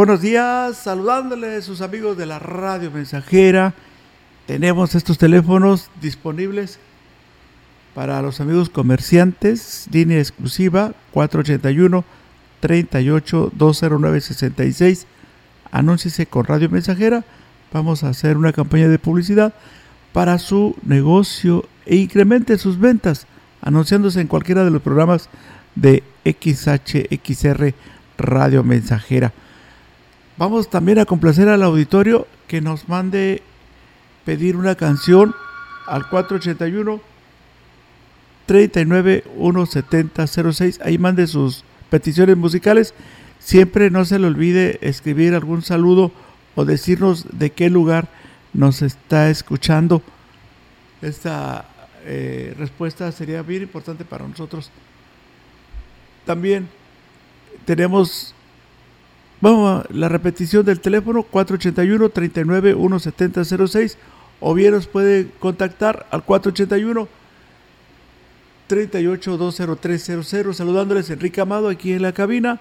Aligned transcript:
Buenos 0.00 0.22
días, 0.22 0.78
saludándoles 0.78 1.62
sus 1.62 1.82
amigos 1.82 2.16
de 2.16 2.24
la 2.24 2.38
radio 2.38 2.90
mensajera. 2.90 3.74
Tenemos 4.46 4.94
estos 4.94 5.18
teléfonos 5.18 5.90
disponibles 6.00 6.78
para 7.94 8.22
los 8.22 8.40
amigos 8.40 8.70
comerciantes, 8.70 9.86
línea 9.92 10.18
exclusiva 10.18 10.94
481 11.10 12.02
38 12.60 13.52
209 13.54 14.20
66. 14.22 15.06
Anúnciese 15.70 16.24
con 16.24 16.46
Radio 16.46 16.70
Mensajera. 16.70 17.22
Vamos 17.70 18.02
a 18.02 18.08
hacer 18.08 18.38
una 18.38 18.54
campaña 18.54 18.88
de 18.88 18.98
publicidad 18.98 19.52
para 20.14 20.38
su 20.38 20.76
negocio 20.82 21.68
e 21.84 21.96
incremente 21.96 22.56
sus 22.56 22.80
ventas 22.80 23.26
anunciándose 23.60 24.22
en 24.22 24.28
cualquiera 24.28 24.64
de 24.64 24.70
los 24.70 24.80
programas 24.80 25.28
de 25.74 26.02
XHXR 26.24 27.74
Radio 28.16 28.64
Mensajera. 28.64 29.34
Vamos 30.40 30.70
también 30.70 30.98
a 30.98 31.04
complacer 31.04 31.50
al 31.50 31.62
auditorio 31.62 32.26
que 32.48 32.62
nos 32.62 32.88
mande 32.88 33.42
pedir 34.24 34.56
una 34.56 34.74
canción 34.74 35.34
al 35.86 36.08
481 36.08 36.98
39 38.46 39.24
170 39.36 40.24
Ahí 40.82 40.96
mande 40.96 41.26
sus 41.26 41.62
peticiones 41.90 42.38
musicales. 42.38 42.94
Siempre 43.38 43.90
no 43.90 44.06
se 44.06 44.18
le 44.18 44.28
olvide 44.28 44.78
escribir 44.80 45.34
algún 45.34 45.60
saludo 45.60 46.10
o 46.54 46.64
decirnos 46.64 47.26
de 47.38 47.50
qué 47.50 47.68
lugar 47.68 48.08
nos 48.54 48.80
está 48.80 49.28
escuchando. 49.28 50.00
Esta 51.02 51.66
eh, 52.06 52.54
respuesta 52.56 53.12
sería 53.12 53.42
bien 53.42 53.64
importante 53.64 54.06
para 54.06 54.26
nosotros. 54.26 54.70
También 56.24 56.66
tenemos 57.66 58.34
Vamos 59.40 59.84
a 59.84 59.86
la 59.92 60.08
repetición 60.08 60.66
del 60.66 60.80
teléfono 60.80 61.22
481 61.22 62.10
39 62.10 62.74
170 62.74 63.44
06 63.66 63.98
o 64.40 64.54
bien 64.54 64.72
nos 64.72 64.86
puede 64.86 65.28
contactar 65.38 66.06
al 66.10 66.24
481 66.24 67.08
38-20300. 68.68 70.52
Saludándoles 70.52 71.10
Enrique 71.10 71.40
Amado 71.40 71.68
aquí 71.68 71.92
en 71.92 72.02
la 72.02 72.12
cabina. 72.12 72.60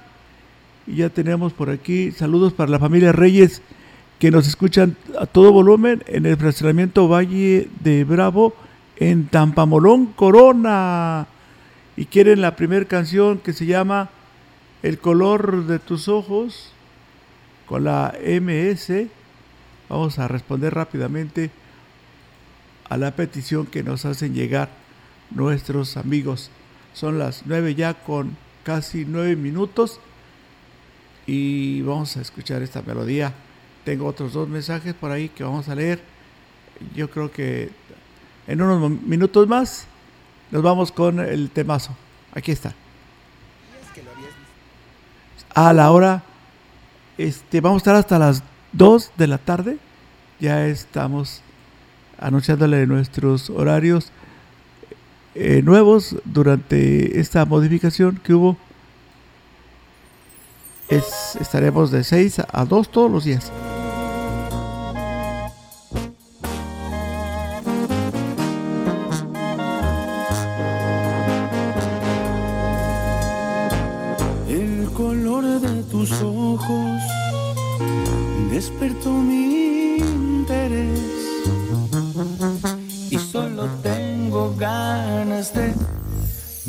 Y 0.88 0.98
ya 0.98 1.10
tenemos 1.10 1.54
por 1.54 1.70
aquí 1.70 2.12
saludos 2.12 2.54
para 2.54 2.72
la 2.72 2.80
familia 2.80 3.12
Reyes 3.12 3.62
que 4.18 4.32
nos 4.32 4.48
escuchan 4.48 4.96
a 5.20 5.26
todo 5.26 5.52
volumen 5.52 6.04
en 6.08 6.26
el 6.26 6.36
fraccionamiento 6.36 7.08
Valle 7.08 7.70
de 7.82 8.04
Bravo 8.04 8.54
en 8.98 9.28
Tampamolón, 9.28 10.08
Corona. 10.08 11.28
Y 11.96 12.06
quieren 12.06 12.42
la 12.42 12.56
primera 12.56 12.86
canción 12.86 13.38
que 13.38 13.54
se 13.54 13.66
llama 13.66 14.10
El 14.82 14.98
color 14.98 15.66
de 15.66 15.78
tus 15.78 16.08
ojos 16.08 16.72
con 17.66 17.84
la 17.84 18.18
MS. 18.18 19.08
Vamos 19.90 20.20
a 20.20 20.28
responder 20.30 20.74
rápidamente 20.74 21.52
a 22.88 22.96
la 22.96 23.12
petición 23.12 23.66
que 23.66 23.84
nos 23.84 24.06
hacen 24.06 24.34
llegar 24.34 24.70
nuestros 25.32 25.98
amigos. 25.98 26.50
Son 26.94 27.20
las 27.20 27.44
nueve 27.46 27.76
ya 27.76 27.94
con 27.94 28.38
casi 28.64 29.04
nueve 29.06 29.36
minutos 29.36 30.00
y 31.28 31.82
vamos 31.82 32.16
a 32.16 32.22
escuchar 32.22 32.62
esta 32.62 32.82
melodía. 32.82 33.34
Tengo 33.84 34.06
otros 34.06 34.32
dos 34.32 34.48
mensajes 34.48 34.94
por 34.94 35.12
ahí 35.12 35.28
que 35.28 35.44
vamos 35.44 35.68
a 35.68 35.76
leer. 35.76 36.02
Yo 36.96 37.10
creo 37.10 37.32
que 37.32 37.70
en 38.48 38.62
unos 38.62 38.90
minutos 39.02 39.46
más 39.46 39.88
nos 40.52 40.64
vamos 40.64 40.94
con 40.94 41.20
el 41.20 41.50
temazo. 41.50 41.96
Aquí 42.34 42.54
está. 42.54 42.74
A 45.62 45.74
la 45.74 45.92
hora, 45.92 46.24
este, 47.18 47.60
vamos 47.60 47.76
a 47.76 47.84
estar 47.84 47.96
hasta 47.96 48.18
las 48.18 48.44
2 48.72 49.12
de 49.18 49.28
la 49.28 49.38
tarde. 49.38 49.78
Ya 50.40 50.66
estamos 50.68 51.42
anunciándole 52.18 52.88
nuestros 52.88 53.50
horarios 53.50 54.14
eh, 55.36 55.62
nuevos 55.62 56.16
durante 56.24 57.20
esta 57.20 57.44
modificación 57.44 58.22
que 58.24 58.34
hubo. 58.34 58.56
Es, 60.88 61.36
estaremos 61.42 61.92
de 61.92 62.06
6 62.06 62.40
a 62.40 62.64
2 62.64 62.90
todos 62.90 63.12
los 63.12 63.26
días. 63.26 63.52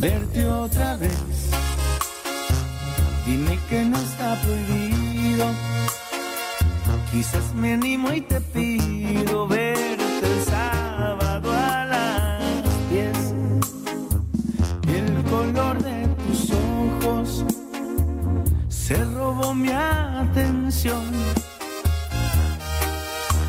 Verte 0.00 0.46
otra 0.46 0.96
vez. 0.96 1.50
Dime 3.26 3.58
que 3.68 3.84
no 3.84 3.98
está 3.98 4.40
prohibido. 4.40 5.46
Quizás 7.12 7.54
me 7.54 7.74
animo 7.74 8.12
y 8.12 8.20
te 8.22 8.40
pido 8.40 9.46
verte 9.46 10.26
el 10.26 10.44
sábado 10.44 11.52
a 11.52 11.84
las 11.84 12.90
10. 12.90 13.34
El 14.88 15.24
color 15.24 15.82
de 15.82 16.06
tus 16.22 16.50
ojos 16.50 17.44
se 18.68 19.04
robó 19.04 19.54
mi 19.54 19.70
atención. 19.70 21.04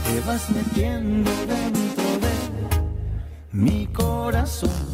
Te 0.06 0.20
vas 0.28 0.50
metiendo 0.50 1.32
dentro 1.48 2.04
de 2.26 2.34
mi 3.54 3.88
corazón. 3.88 4.91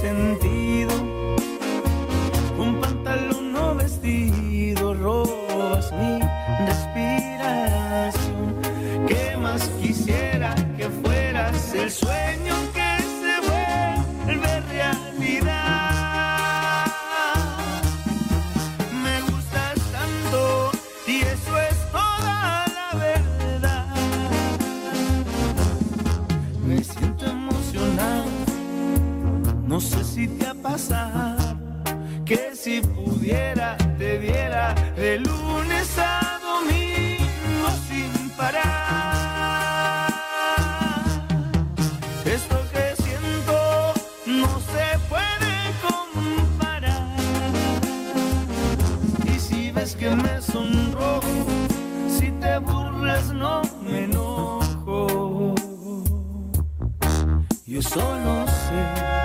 Sentido. 0.00 1.09
Si 33.30 33.36
pudiera 33.36 33.76
te 33.98 34.18
diera 34.18 34.74
de 34.96 35.18
lunes 35.18 35.98
a 35.98 36.38
domingo 36.42 37.68
sin 37.88 38.30
parar. 38.30 40.10
Esto 42.24 42.56
que 42.72 43.02
siento 43.02 43.94
no 44.26 44.60
se 44.72 44.98
puede 45.08 45.54
comparar. 45.86 47.06
Y 49.24 49.38
si 49.38 49.70
ves 49.70 49.94
que 49.94 50.10
me 50.10 50.40
sonrojo, 50.40 51.46
si 52.08 52.30
te 52.32 52.58
burlas 52.58 53.32
no 53.32 53.62
me 53.82 54.04
enojo. 54.04 55.54
Yo 57.66 57.80
solo 57.82 58.46
sé 58.46 59.19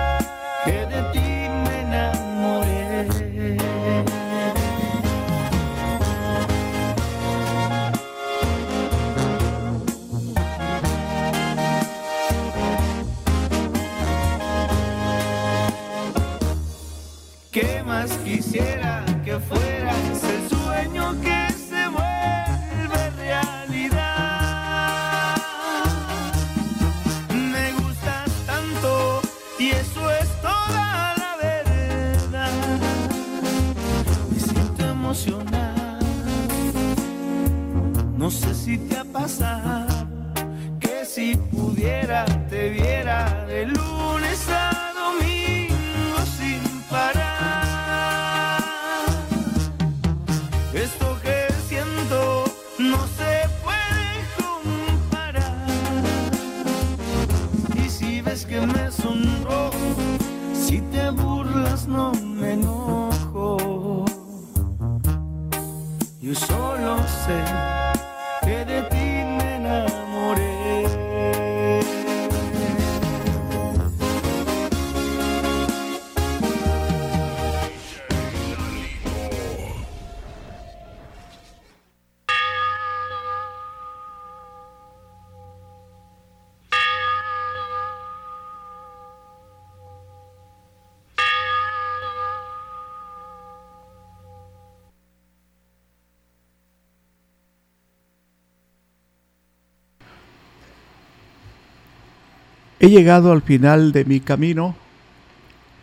He 102.78 102.90
llegado 102.90 103.32
al 103.32 103.40
final 103.40 103.92
de 103.92 104.04
mi 104.04 104.20
camino 104.20 104.76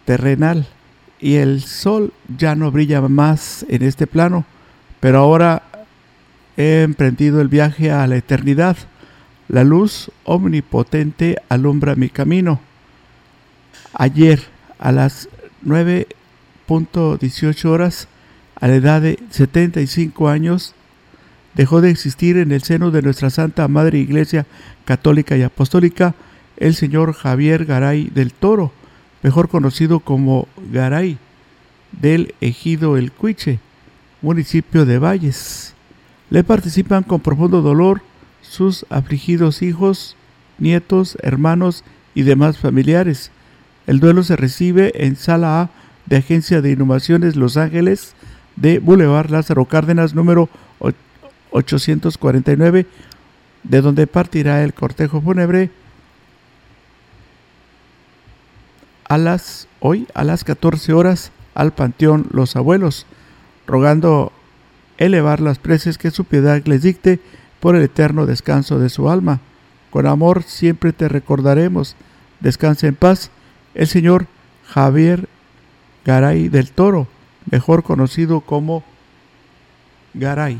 terrenal 0.06 0.68
y 1.20 1.36
el 1.36 1.62
sol 1.62 2.14
ya 2.38 2.54
no 2.54 2.70
brilla 2.70 3.02
más 3.02 3.66
en 3.68 3.82
este 3.82 4.06
plano, 4.06 4.46
pero 5.00 5.20
ahora 5.20 5.64
he 6.56 6.84
emprendido 6.84 7.42
el 7.42 7.48
viaje 7.48 7.92
a 7.92 8.06
la 8.08 8.18
eternidad, 8.18 8.78
La 9.48 9.64
luz 9.64 10.12
omnipotente 10.24 11.38
alumbra 11.50 11.96
mi 11.96 12.10
camino. 12.10 12.60
Ayer, 13.94 14.42
a 14.80 14.92
las 14.92 15.28
9.18 15.66 17.66
horas, 17.66 18.08
a 18.60 18.68
la 18.68 18.76
edad 18.76 19.02
de 19.02 19.20
75 19.32 20.30
años, 20.30 20.76
dejó 21.56 21.82
de 21.82 21.90
existir 21.90 22.38
en 22.38 22.52
el 22.52 22.64
seno 22.64 22.92
de 22.92 23.02
nuestra 23.02 23.30
Santa 23.30 23.68
Madre 23.68 24.00
Iglesia 24.00 24.46
Católica 24.86 25.36
y 25.36 25.42
Apostólica 25.42 26.16
el 26.58 26.76
señor 26.76 27.14
Javier 27.14 27.66
Garay 27.66 28.10
del 28.10 28.34
Toro, 28.34 28.72
mejor 29.22 29.50
conocido 29.50 30.00
como 30.00 30.48
Garay, 30.72 31.18
del 31.92 32.34
ejido 32.42 32.98
El 32.98 33.12
Cuiche, 33.12 33.60
municipio 34.22 34.86
de 34.86 35.00
Valles. 35.00 35.74
Le 36.30 36.44
participan 36.44 37.04
con 37.04 37.20
profundo 37.20 37.62
dolor 37.62 38.02
sus 38.42 38.86
afligidos 38.90 39.62
hijos, 39.62 40.16
nietos, 40.58 41.18
hermanos 41.22 41.84
y 42.16 42.24
demás 42.24 42.58
familiares. 42.58 43.32
El 43.88 44.00
duelo 44.00 44.24
se 44.24 44.36
recibe 44.36 45.06
en 45.06 45.16
Sala 45.16 45.62
A 45.62 45.70
de 46.06 46.18
Agencia 46.18 46.62
de 46.62 46.72
Inhumaciones 46.72 47.36
Los 47.36 47.58
Ángeles 47.58 48.16
de 48.56 48.80
Boulevard 48.80 49.30
Lázaro 49.30 49.66
Cárdenas 49.66 50.14
número 50.14 50.50
849, 51.52 52.86
de 53.64 53.82
donde 53.82 54.08
partirá 54.08 54.64
el 54.64 54.74
cortejo 54.74 55.22
fúnebre 55.22 55.70
a 59.14 59.20
las 59.20 59.68
hoy 59.80 60.08
a 60.16 60.24
las 60.24 60.44
14 60.44 60.92
horas 60.92 61.32
al 61.54 61.72
Panteón 61.72 62.26
Los 62.32 62.56
Abuelos, 62.56 63.06
rogando 63.68 64.32
elevar 64.98 65.40
las 65.40 65.60
preces 65.60 66.00
que 66.00 66.10
su 66.10 66.26
piedad 66.26 66.64
les 66.66 66.82
dicte 66.82 67.20
por 67.60 67.76
el 67.76 67.84
eterno 67.84 68.26
descanso 68.26 68.80
de 68.80 68.90
su 68.90 69.12
alma. 69.12 69.40
Con 69.92 70.08
amor 70.08 70.42
siempre 70.42 70.94
te 70.94 71.10
recordaremos. 71.10 71.96
Descanse 72.40 72.88
en 72.88 72.96
paz 72.96 73.30
el 73.76 73.86
señor 73.86 74.26
Javier 74.66 75.30
Garay 76.06 76.50
del 76.50 76.72
Toro, 76.72 77.06
mejor 77.52 77.84
conocido 77.84 78.42
como 78.42 78.84
Garay. 80.16 80.60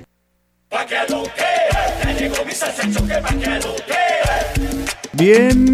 Bien, 5.11 5.65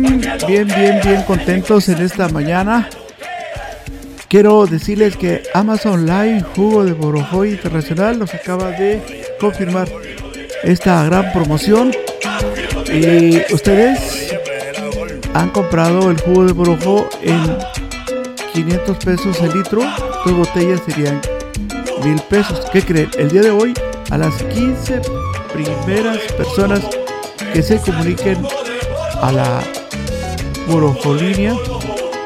bien, 0.47 0.67
bien, 0.67 0.99
bien 1.03 1.21
contentos 1.27 1.87
en 1.89 2.01
esta 2.01 2.27
mañana. 2.29 2.89
Quiero 4.27 4.65
decirles 4.65 5.15
que 5.15 5.43
Amazon 5.53 6.07
Live 6.07 6.43
Jugo 6.55 6.83
de 6.83 6.93
Borojoy 6.93 7.51
Internacional 7.51 8.17
nos 8.17 8.33
acaba 8.33 8.71
de 8.71 9.23
confirmar 9.39 9.87
esta 10.63 11.03
gran 11.03 11.31
promoción. 11.31 11.91
Y 12.91 13.37
ustedes 13.53 14.33
han 15.35 15.51
comprado 15.51 16.09
el 16.09 16.19
jugo 16.19 16.45
de 16.45 16.53
Borojo 16.53 17.07
en 17.21 17.55
500 18.51 18.97
pesos 19.05 19.39
el 19.41 19.53
litro. 19.53 19.81
Dos 20.25 20.35
botellas 20.35 20.81
serían 20.87 21.21
mil 22.03 22.19
pesos. 22.21 22.65
¿Qué 22.73 22.81
creen? 22.81 23.11
El 23.19 23.29
día 23.29 23.41
de 23.41 23.51
hoy 23.51 23.75
a 24.09 24.17
las 24.17 24.41
15 24.43 25.01
primeras 25.53 26.17
personas 26.33 26.81
que 27.53 27.61
se 27.61 27.79
comuniquen 27.79 28.45
a 29.21 29.31
la 29.31 29.61
Borojolínea 30.67 31.53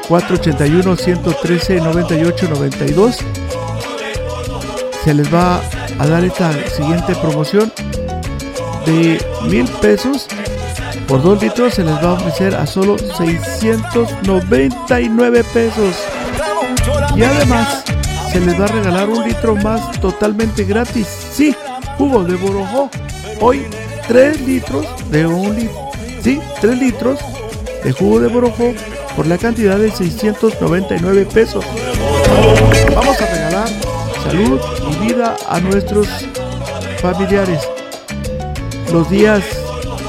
481 0.08 0.96
113 0.96 1.80
98 1.80 2.48
92 2.48 3.18
se 5.04 5.14
les 5.14 5.32
va 5.34 5.60
a 5.98 6.06
dar 6.06 6.24
esta 6.24 6.52
siguiente 6.68 7.16
promoción 7.16 7.72
de 8.86 9.18
mil 9.48 9.66
pesos 9.80 10.28
por 11.08 11.20
dos 11.22 11.42
litros. 11.42 11.74
Se 11.74 11.82
les 11.82 11.96
va 11.96 12.10
a 12.10 12.12
ofrecer 12.12 12.54
a 12.54 12.64
solo 12.66 12.96
699 12.98 15.42
pesos. 15.52 15.96
Y 17.16 17.24
además 17.24 17.82
se 18.32 18.38
les 18.40 18.60
va 18.60 18.66
a 18.66 18.68
regalar 18.68 19.08
un 19.08 19.24
litro 19.24 19.56
más 19.56 19.90
totalmente 20.00 20.62
gratis. 20.64 21.08
Sí 21.32 21.56
jugo 22.02 22.24
de 22.24 22.34
borojó. 22.34 22.90
Hoy 23.40 23.64
3 24.08 24.40
litros 24.40 24.84
de 25.12 25.24
un 25.24 25.54
litro. 25.54 25.90
Sí, 26.20 26.40
3 26.60 26.76
litros 26.76 27.20
de 27.84 27.92
jugo 27.92 28.18
de 28.18 28.26
borojó 28.26 28.74
por 29.14 29.28
la 29.28 29.38
cantidad 29.38 29.78
de 29.78 29.88
699 29.88 31.26
pesos. 31.32 31.64
Vamos 32.92 33.20
a 33.20 33.26
regalar 33.26 33.68
salud 34.24 34.60
y 34.90 35.06
vida 35.06 35.36
a 35.48 35.60
nuestros 35.60 36.08
familiares. 37.00 37.60
Los 38.92 39.08
días 39.08 39.44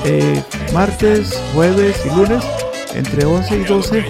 eh, 0.03 0.41
martes, 0.73 1.39
jueves 1.53 1.95
y 2.05 2.09
lunes, 2.09 2.43
entre 2.95 3.23
11 3.23 3.55
y 3.55 3.63
12, 3.65 4.03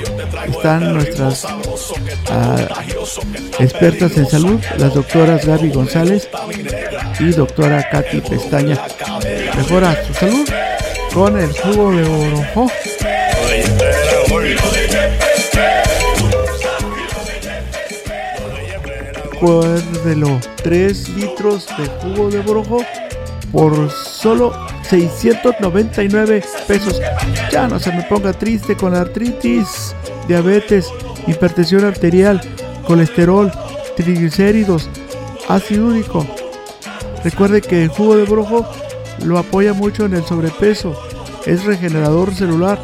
están 0.48 0.94
nuestras 0.94 1.44
uh, 1.44 1.52
expertas 3.60 4.16
en 4.16 4.26
salud, 4.26 4.60
las 4.78 4.94
doctoras 4.94 5.46
Gaby 5.46 5.70
González 5.70 6.30
y 7.20 7.32
doctora 7.32 7.88
Katy 7.90 8.22
Pestaña. 8.22 8.78
Mejora 9.56 9.96
su 10.06 10.14
salud 10.14 10.48
con 11.14 11.40
el 11.40 11.52
jugo 11.60 11.92
de 11.92 12.04
orojo. 12.04 12.72
Recuérdelo, 19.32 20.40
3 20.64 21.10
litros 21.10 21.68
de 21.78 21.86
jugo 22.02 22.30
de 22.30 22.40
borojo 22.40 22.78
por 23.52 23.92
solo 23.92 24.54
699 24.90 26.44
pesos. 26.68 27.02
Ya 27.52 27.68
no 27.68 27.80
se 27.80 27.92
me 27.92 28.04
ponga 28.04 28.34
triste 28.34 28.76
con 28.76 28.96
artritis, 28.96 29.96
diabetes, 30.28 30.90
hipertensión 31.28 31.86
arterial, 31.86 32.42
colesterol, 32.88 33.52
triglicéridos, 33.96 34.90
ácido 35.48 35.88
úrico. 35.88 36.26
Recuerde 37.24 37.62
que 37.62 37.84
el 37.84 37.90
jugo 37.90 38.18
de 38.18 38.24
brojo 38.26 38.66
lo 39.26 39.38
apoya 39.38 39.74
mucho 39.74 40.06
en 40.06 40.14
el 40.14 40.24
sobrepeso, 40.24 40.94
es 41.46 41.64
regenerador 41.64 42.34
celular, 42.34 42.80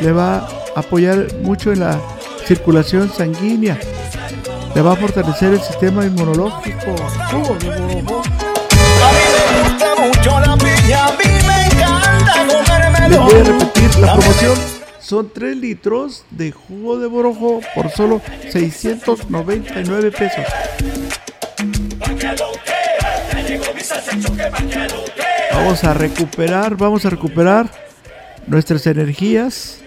le 0.00 0.12
va 0.12 0.38
a 0.38 0.48
apoyar 0.76 1.26
mucho 1.42 1.72
en 1.72 1.80
la 1.80 2.00
circulación 2.46 3.10
sanguínea, 3.10 3.78
le 4.74 4.82
va 4.82 4.92
a 4.92 4.96
fortalecer 4.96 5.54
el 5.54 5.60
sistema 5.60 6.04
inmunológico. 6.04 6.96
Jugo 7.30 7.54
de 7.54 7.70
brojo. 7.70 8.22
Les 13.08 13.18
voy 13.18 13.34
a 13.34 13.44
repetir 13.44 13.98
la 14.00 14.14
promoción. 14.14 14.58
Son 14.98 15.30
3 15.32 15.56
litros 15.58 16.24
de 16.30 16.50
jugo 16.50 16.98
de 16.98 17.06
borojo 17.06 17.60
por 17.74 17.90
solo 17.90 18.22
699 18.50 20.10
pesos. 20.10 20.44
Vamos 25.52 25.84
a 25.84 25.94
recuperar, 25.94 26.76
vamos 26.76 27.04
a 27.04 27.10
recuperar 27.10 27.70
nuestras 28.46 28.86
energías. 28.86 29.80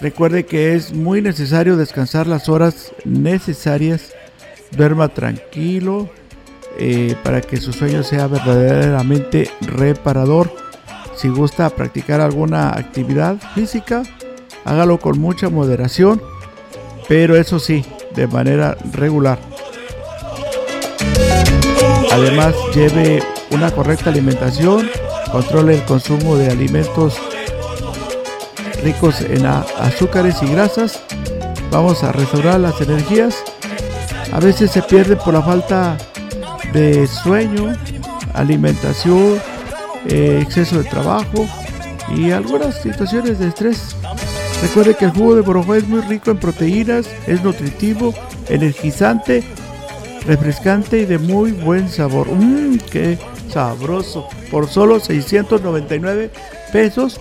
Recuerde 0.00 0.44
que 0.44 0.74
es 0.74 0.92
muy 0.92 1.22
necesario 1.22 1.76
descansar 1.76 2.26
las 2.26 2.48
horas 2.48 2.92
necesarias. 3.04 4.12
Duerma 4.72 5.08
tranquilo 5.08 6.10
eh, 6.78 7.14
para 7.22 7.40
que 7.40 7.58
su 7.58 7.72
sueño 7.72 8.02
sea 8.02 8.26
verdaderamente 8.26 9.50
reparador. 9.60 10.54
Si 11.16 11.28
gusta 11.28 11.70
practicar 11.70 12.20
alguna 12.20 12.70
actividad 12.70 13.36
física, 13.54 14.02
hágalo 14.64 14.98
con 14.98 15.20
mucha 15.20 15.48
moderación, 15.48 16.20
pero 17.08 17.36
eso 17.36 17.60
sí, 17.60 17.84
de 18.16 18.26
manera 18.26 18.76
regular. 18.92 19.38
Además, 22.14 22.54
lleve 22.72 23.24
una 23.50 23.72
correcta 23.72 24.08
alimentación, 24.08 24.88
controle 25.32 25.74
el 25.74 25.82
consumo 25.82 26.36
de 26.36 26.48
alimentos 26.48 27.18
ricos 28.84 29.20
en 29.20 29.44
azúcares 29.44 30.36
y 30.40 30.46
grasas. 30.46 31.02
Vamos 31.72 32.04
a 32.04 32.12
restaurar 32.12 32.60
las 32.60 32.80
energías. 32.80 33.42
A 34.32 34.38
veces 34.38 34.70
se 34.70 34.80
pierde 34.82 35.16
por 35.16 35.34
la 35.34 35.42
falta 35.42 35.98
de 36.72 37.04
sueño, 37.08 37.72
alimentación, 38.32 39.40
eh, 40.06 40.38
exceso 40.40 40.78
de 40.78 40.88
trabajo 40.88 41.48
y 42.14 42.30
algunas 42.30 42.80
situaciones 42.80 43.40
de 43.40 43.48
estrés. 43.48 43.96
Recuerde 44.62 44.94
que 44.94 45.06
el 45.06 45.10
jugo 45.10 45.34
de 45.34 45.40
borojó 45.40 45.74
es 45.74 45.88
muy 45.88 46.00
rico 46.02 46.30
en 46.30 46.36
proteínas, 46.36 47.08
es 47.26 47.42
nutritivo, 47.42 48.14
energizante, 48.48 49.42
refrescante 50.26 51.00
y 51.00 51.04
de 51.04 51.18
muy 51.18 51.52
buen 51.52 51.88
sabor. 51.88 52.28
Mmm, 52.28 52.78
qué 52.90 53.18
sabroso. 53.50 54.28
Por 54.50 54.68
solo 54.68 55.00
699 55.00 56.30
pesos. 56.72 57.20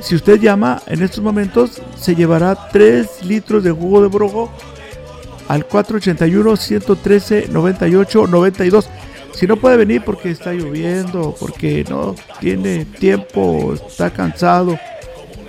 Si 0.00 0.14
usted 0.14 0.40
llama 0.40 0.82
en 0.86 1.02
estos 1.02 1.22
momentos, 1.22 1.80
se 1.96 2.14
llevará 2.14 2.68
3 2.70 3.24
litros 3.24 3.62
de 3.62 3.70
jugo 3.70 4.02
de 4.02 4.08
borojó 4.08 4.50
al 5.48 5.66
481 5.66 6.56
113 6.56 7.48
98 7.48 8.26
92. 8.26 8.88
Si 9.34 9.46
no 9.46 9.56
puede 9.56 9.76
venir 9.76 10.02
porque 10.04 10.30
está 10.30 10.52
lloviendo, 10.52 11.34
porque 11.38 11.84
no 11.88 12.14
tiene 12.40 12.84
tiempo, 12.84 13.74
está 13.74 14.10
cansado 14.10 14.78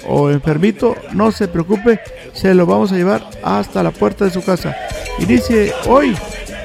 o 0.08 0.30
enfermito, 0.30 0.96
no 1.13 1.32
se 1.32 1.48
preocupe, 1.48 2.00
se 2.34 2.54
lo 2.54 2.66
vamos 2.66 2.92
a 2.92 2.96
llevar 2.96 3.30
hasta 3.44 3.84
la 3.84 3.92
puerta 3.92 4.25
de 4.25 4.32
su 4.32 4.44
casa. 4.44 4.75
Inicie 5.20 5.74
hoy, 5.88 6.16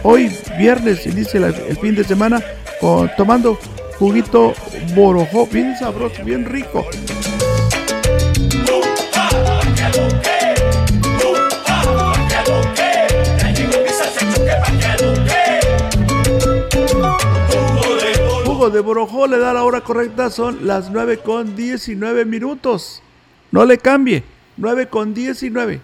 hoy 0.03 0.31
viernes, 0.59 1.07
inicie 1.07 1.41
el 1.41 1.77
fin 1.77 1.95
de 1.95 2.05
semana 2.05 2.43
con, 2.81 3.11
tomando 3.17 3.59
juguito 3.99 4.55
borojó, 4.95 5.47
bien 5.47 5.77
sabroso, 5.77 6.25
bien 6.25 6.45
rico. 6.45 6.87
de 18.71 18.81
Borojó 18.81 19.27
le 19.27 19.39
da 19.39 19.55
la 19.55 19.65
hora 19.65 19.81
correcta, 19.81 20.31
son 20.31 20.67
las 20.67 20.91
9 20.91 21.19
con 21.19 21.57
19 21.57 22.25
minutos. 22.25 23.03
No 23.51 23.65
le 23.65 23.79
cambie, 23.79 24.25
9 24.57 24.89
con 24.89 25.15
19. 25.15 25.81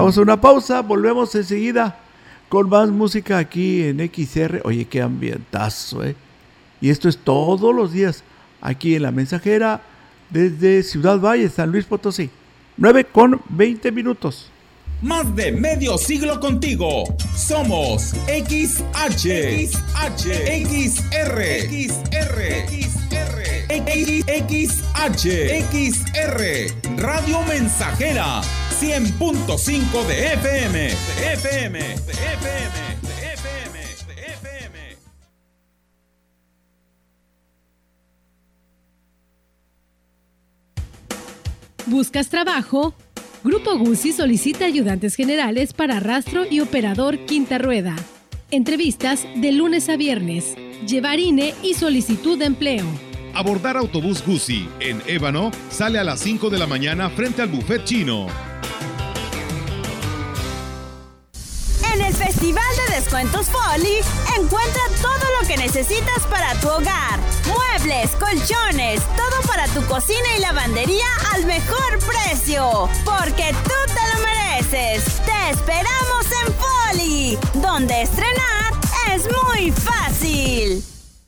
Vamos 0.00 0.16
a 0.16 0.22
una 0.22 0.40
pausa, 0.40 0.80
volvemos 0.80 1.34
enseguida 1.34 1.98
con 2.48 2.70
más 2.70 2.88
música 2.88 3.36
aquí 3.36 3.82
en 3.82 3.98
XR. 3.98 4.62
Oye, 4.64 4.86
qué 4.86 5.02
ambientazo, 5.02 6.02
¿eh? 6.02 6.16
Y 6.80 6.88
esto 6.88 7.06
es 7.06 7.18
todos 7.18 7.74
los 7.74 7.92
días 7.92 8.24
aquí 8.62 8.94
en 8.94 9.02
La 9.02 9.10
Mensajera 9.10 9.82
desde 10.30 10.82
Ciudad 10.84 11.20
Valle, 11.20 11.50
San 11.50 11.70
Luis 11.70 11.84
Potosí. 11.84 12.30
9 12.78 13.08
con 13.12 13.42
20 13.50 13.92
minutos. 13.92 14.50
Más 15.02 15.36
de 15.36 15.52
medio 15.52 15.98
siglo 15.98 16.40
contigo. 16.40 17.04
Somos 17.36 18.14
XH, 18.26 19.68
XH, 19.68 20.24
XR, 20.64 21.42
XR, 21.68 22.40
XR, 22.70 23.40
XH, 24.48 25.26
XR, 25.70 26.96
Radio 26.96 27.42
Mensajera, 27.42 28.40
100.5 28.80 30.06
de 30.06 30.32
FM, 30.32 30.78
de 30.78 31.32
FM, 31.34 31.78
de 31.78 32.12
FM, 32.12 32.70
de 33.02 33.32
FM, 33.34 33.78
de 34.06 34.22
FM. 34.32 34.96
¿Buscas 41.84 42.30
trabajo? 42.30 42.94
Grupo 43.44 43.76
Guzzi 43.76 44.12
solicita 44.12 44.64
ayudantes 44.64 45.14
generales 45.14 45.74
para 45.74 46.00
rastro 46.00 46.46
y 46.50 46.60
operador 46.60 47.18
quinta 47.26 47.58
rueda. 47.58 47.94
Entrevistas 48.50 49.26
de 49.36 49.52
lunes 49.52 49.90
a 49.90 49.98
viernes. 49.98 50.56
Llevar 50.86 51.20
INE 51.20 51.54
y 51.62 51.74
solicitud 51.74 52.38
de 52.38 52.46
empleo. 52.46 52.86
Abordar 53.34 53.76
autobús 53.76 54.24
Guzzi 54.24 54.66
en 54.80 55.02
Ébano 55.06 55.50
sale 55.68 55.98
a 55.98 56.04
las 56.04 56.20
5 56.20 56.48
de 56.48 56.58
la 56.58 56.66
mañana 56.66 57.10
frente 57.10 57.42
al 57.42 57.48
buffet 57.48 57.84
chino. 57.84 58.49
Festival 62.30 62.76
de 62.86 62.94
Descuentos 62.94 63.48
Folly, 63.48 63.98
encuentra 64.38 64.82
todo 65.02 65.40
lo 65.40 65.48
que 65.48 65.56
necesitas 65.56 66.24
para 66.30 66.54
tu 66.60 66.68
hogar. 66.68 67.18
Muebles, 67.48 68.12
colchones, 68.20 69.02
todo 69.16 69.48
para 69.48 69.66
tu 69.66 69.84
cocina 69.86 70.36
y 70.36 70.40
lavandería 70.40 71.06
al 71.34 71.44
mejor 71.44 71.98
precio. 71.98 72.88
Porque 73.04 73.52
tú 73.64 73.74
te 73.92 74.14
lo 74.14 74.24
mereces. 74.24 75.20
Te 75.26 75.50
esperamos 75.50 76.26
en 76.46 76.54
Folly, 76.54 77.38
donde 77.54 78.02
estrenar 78.02 78.74
es 79.12 79.24
muy 79.44 79.72
fácil. 79.72 80.84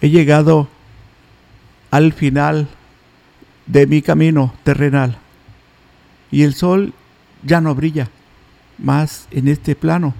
He 0.00 0.10
llegado 0.10 0.68
al 1.90 2.12
final 2.12 2.68
de 3.66 3.86
mi 3.86 4.02
camino 4.02 4.52
terrenal 4.64 5.18
y 6.30 6.42
el 6.42 6.54
sol 6.54 6.92
ya 7.42 7.60
no 7.60 7.74
brilla 7.74 8.08
más 8.78 9.26
en 9.30 9.48
este 9.48 9.74
plano, 9.74 10.14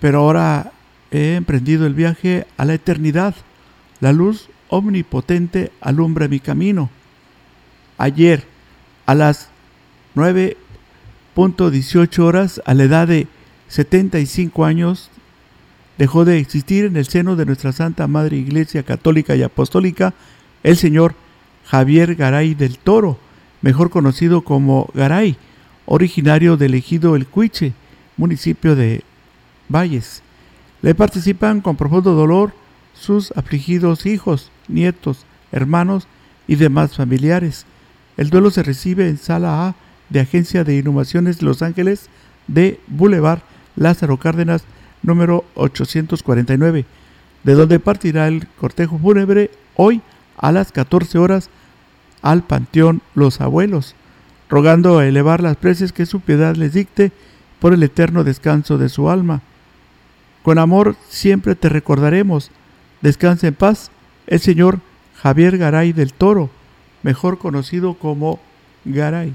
pero 0.00 0.20
ahora 0.20 0.72
he 1.10 1.34
emprendido 1.36 1.86
el 1.86 1.94
viaje 1.94 2.46
a 2.56 2.64
la 2.64 2.74
eternidad. 2.74 3.34
La 4.00 4.12
luz 4.12 4.48
omnipotente 4.68 5.72
alumbra 5.80 6.28
mi 6.28 6.40
camino. 6.40 6.90
Ayer, 7.96 8.44
a 9.06 9.14
las 9.14 9.48
9.18 10.16 12.18
horas, 12.18 12.60
a 12.66 12.74
la 12.74 12.84
edad 12.84 13.08
de 13.08 13.26
75 13.68 14.64
años, 14.64 15.10
dejó 15.98 16.24
de 16.24 16.38
existir 16.38 16.84
en 16.84 16.96
el 16.96 17.06
seno 17.06 17.36
de 17.36 17.46
nuestra 17.46 17.72
Santa 17.72 18.06
Madre 18.06 18.36
Iglesia 18.36 18.82
Católica 18.82 19.36
y 19.36 19.42
Apostólica 19.42 20.14
el 20.62 20.76
señor 20.76 21.14
Javier 21.66 22.14
Garay 22.14 22.54
del 22.54 22.78
Toro, 22.78 23.18
mejor 23.62 23.90
conocido 23.90 24.42
como 24.42 24.90
Garay, 24.94 25.36
originario 25.86 26.56
del 26.56 26.74
ejido 26.74 27.16
El 27.16 27.26
Cuiche, 27.26 27.72
municipio 28.16 28.74
de 28.74 29.02
Valles. 29.68 30.22
Le 30.82 30.94
participan 30.94 31.60
con 31.60 31.76
profundo 31.76 32.14
dolor 32.14 32.52
sus 32.94 33.32
afligidos 33.32 34.06
hijos, 34.06 34.50
nietos, 34.68 35.26
hermanos 35.52 36.06
y 36.46 36.56
demás 36.56 36.96
familiares. 36.96 37.66
El 38.16 38.30
duelo 38.30 38.50
se 38.50 38.62
recibe 38.62 39.08
en 39.08 39.18
Sala 39.18 39.66
A 39.66 39.74
de 40.08 40.20
Agencia 40.20 40.64
de 40.64 40.78
Inhumaciones 40.78 41.42
Los 41.42 41.62
Ángeles 41.62 42.08
de 42.46 42.80
Boulevard 42.86 43.40
Lázaro 43.76 44.18
Cárdenas 44.18 44.64
número 45.04 45.44
849. 45.54 46.84
de 47.44 47.52
donde 47.52 47.78
partirá 47.78 48.26
el 48.26 48.48
cortejo 48.58 48.98
fúnebre 48.98 49.50
hoy 49.76 50.00
a 50.36 50.50
las 50.50 50.72
14 50.72 51.18
horas 51.18 51.50
al 52.22 52.42
Panteón 52.42 53.02
Los 53.14 53.42
Abuelos, 53.42 53.94
rogando 54.48 54.98
a 54.98 55.06
elevar 55.06 55.42
las 55.42 55.56
preces 55.56 55.92
que 55.92 56.06
su 56.06 56.20
piedad 56.20 56.56
les 56.56 56.72
dicte 56.72 57.12
por 57.60 57.74
el 57.74 57.82
eterno 57.82 58.24
descanso 58.24 58.78
de 58.78 58.88
su 58.88 59.10
alma. 59.10 59.42
Con 60.42 60.58
amor 60.58 60.96
siempre 61.08 61.54
te 61.54 61.68
recordaremos. 61.68 62.50
Descansa 63.02 63.46
en 63.46 63.54
paz 63.54 63.90
el 64.26 64.40
señor 64.40 64.80
Javier 65.16 65.58
Garay 65.58 65.92
del 65.92 66.14
Toro, 66.14 66.48
mejor 67.02 67.38
conocido 67.38 67.94
como 67.94 68.40
Garay. 68.86 69.34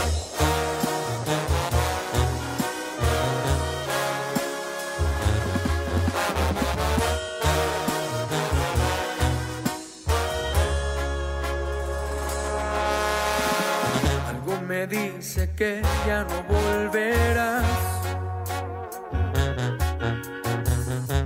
Dice 14.87 15.49
que 15.55 15.81
ya 16.07 16.23
no 16.23 16.43
volverás. 16.43 17.65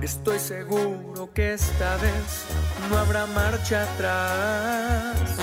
Estoy 0.02 0.38
seguro 0.38 1.30
que 1.32 1.54
esta 1.54 1.96
vez 1.96 2.44
no 2.90 2.98
habrá 2.98 3.26
marcha 3.26 3.82
atrás. 3.82 5.36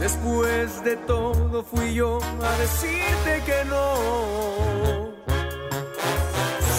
Después 0.00 0.82
de 0.84 0.96
todo 0.96 1.62
fui 1.62 1.94
yo 1.94 2.18
a 2.42 2.52
decirte 2.58 3.42
que 3.46 3.64
no. 3.66 5.12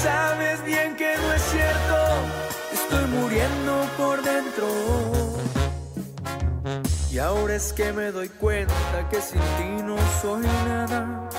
Sabes 0.02 0.64
bien 0.66 0.96
que 0.96 1.16
no 1.18 1.34
es 1.34 1.42
cierto, 1.42 1.98
estoy 2.74 3.06
muriendo 3.06 3.88
por 3.98 4.22
dentro. 4.22 5.23
Y 7.14 7.20
ahora 7.20 7.54
es 7.54 7.72
que 7.74 7.94
me 7.94 8.12
doy 8.12 8.28
cuenta 8.28 9.08
que 9.12 9.22
sin 9.22 9.40
ti 9.40 9.84
no 9.84 9.96
soy 10.20 10.42
nada. 10.66 11.30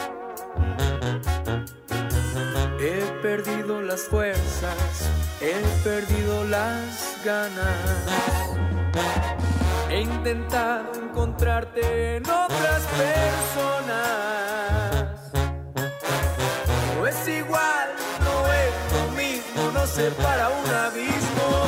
He 2.79 3.03
perdido 3.21 3.83
las 3.83 4.03
fuerzas, 4.03 5.11
he 5.41 5.61
perdido 5.83 6.45
las 6.45 7.17
ganas. 7.25 7.75
He 9.91 10.03
intentado 10.03 10.95
encontrarte 10.95 12.19
en 12.19 12.23
otras 12.23 12.83
personas. 13.03 14.23
No 16.97 17.05
es 17.05 17.27
igual, 17.27 17.89
no 18.21 18.47
es 18.53 18.73
lo 18.93 19.11
mismo, 19.17 19.73
no 19.73 19.85
ser 19.89 20.13
para 20.13 20.51
un 20.51 20.71
abismo. 20.71 21.65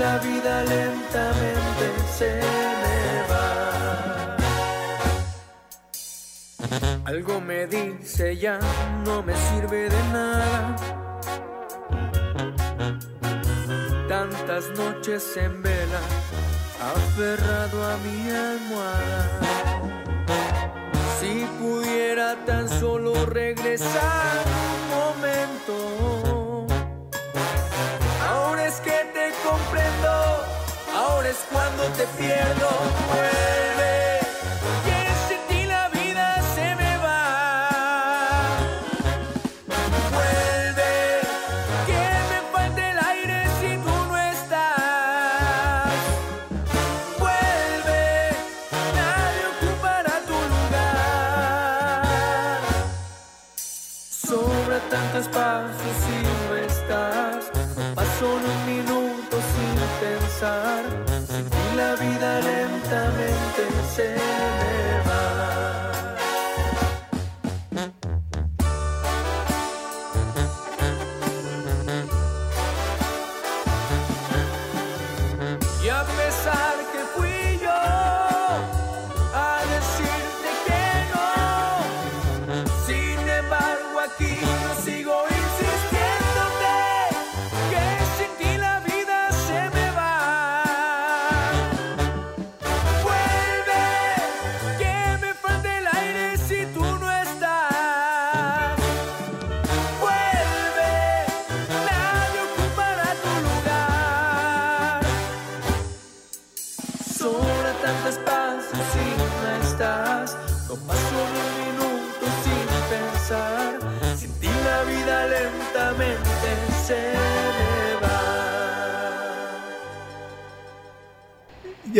La 0.00 0.18
vida 0.18 0.64
lentamente 0.64 1.86
se 2.18 2.30
me 2.82 3.00
va. 3.30 3.48
Algo 7.04 7.40
me 7.40 7.66
dice 7.66 8.36
ya 8.36 8.58
no 9.04 9.22
me 9.22 9.34
sirve 9.36 9.88
de 9.90 10.02
nada. 10.12 10.76
Tantas 14.08 14.64
noches 14.76 15.36
en 15.36 15.62
vela, 15.62 16.02
aferrado 16.94 17.76
a 17.92 17.96
mi 17.98 18.30
almohada 18.30 19.60
si 21.20 21.46
pudiera 21.60 22.34
tan 22.46 22.66
solo 22.80 23.26
regresar 23.26 24.42
un 24.64 24.80
momento. 24.96 25.74
Ahora 28.26 28.66
es 28.66 28.76
que 28.80 28.98
te 29.14 29.26
comprendo, 29.44 29.89
cuando 31.80 31.96
te 31.96 32.06
pierdo. 32.18 33.69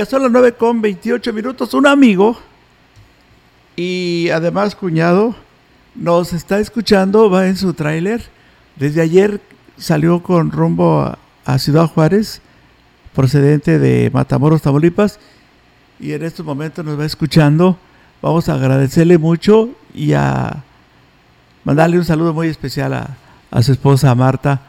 Ya 0.00 0.06
son 0.06 0.22
las 0.22 0.32
9 0.32 0.54
con 0.54 0.80
28 0.80 1.30
minutos. 1.34 1.74
Un 1.74 1.86
amigo 1.86 2.34
y 3.76 4.30
además 4.30 4.74
cuñado 4.74 5.34
nos 5.94 6.32
está 6.32 6.58
escuchando, 6.58 7.28
va 7.28 7.48
en 7.48 7.56
su 7.58 7.74
tráiler. 7.74 8.22
Desde 8.76 9.02
ayer 9.02 9.42
salió 9.76 10.22
con 10.22 10.52
rumbo 10.52 11.14
a, 11.44 11.58
Ciudad 11.58 11.86
Juárez, 11.86 12.40
procedente 13.14 13.78
de 13.78 14.10
Matamoros, 14.10 14.62
Tamaulipas, 14.62 15.20
y 15.98 16.14
en 16.14 16.22
estos 16.24 16.46
momentos 16.46 16.82
nos 16.82 16.98
va 16.98 17.04
escuchando. 17.04 17.76
Vamos 18.22 18.48
a 18.48 18.54
agradecerle 18.54 19.18
mucho 19.18 19.68
y 19.92 20.14
a 20.14 20.64
mandarle 21.62 21.98
un 21.98 22.06
saludo 22.06 22.32
muy 22.32 22.48
especial 22.48 22.94
a, 22.94 23.18
a 23.50 23.62
su 23.62 23.72
esposa 23.72 24.14
Marta 24.14 24.62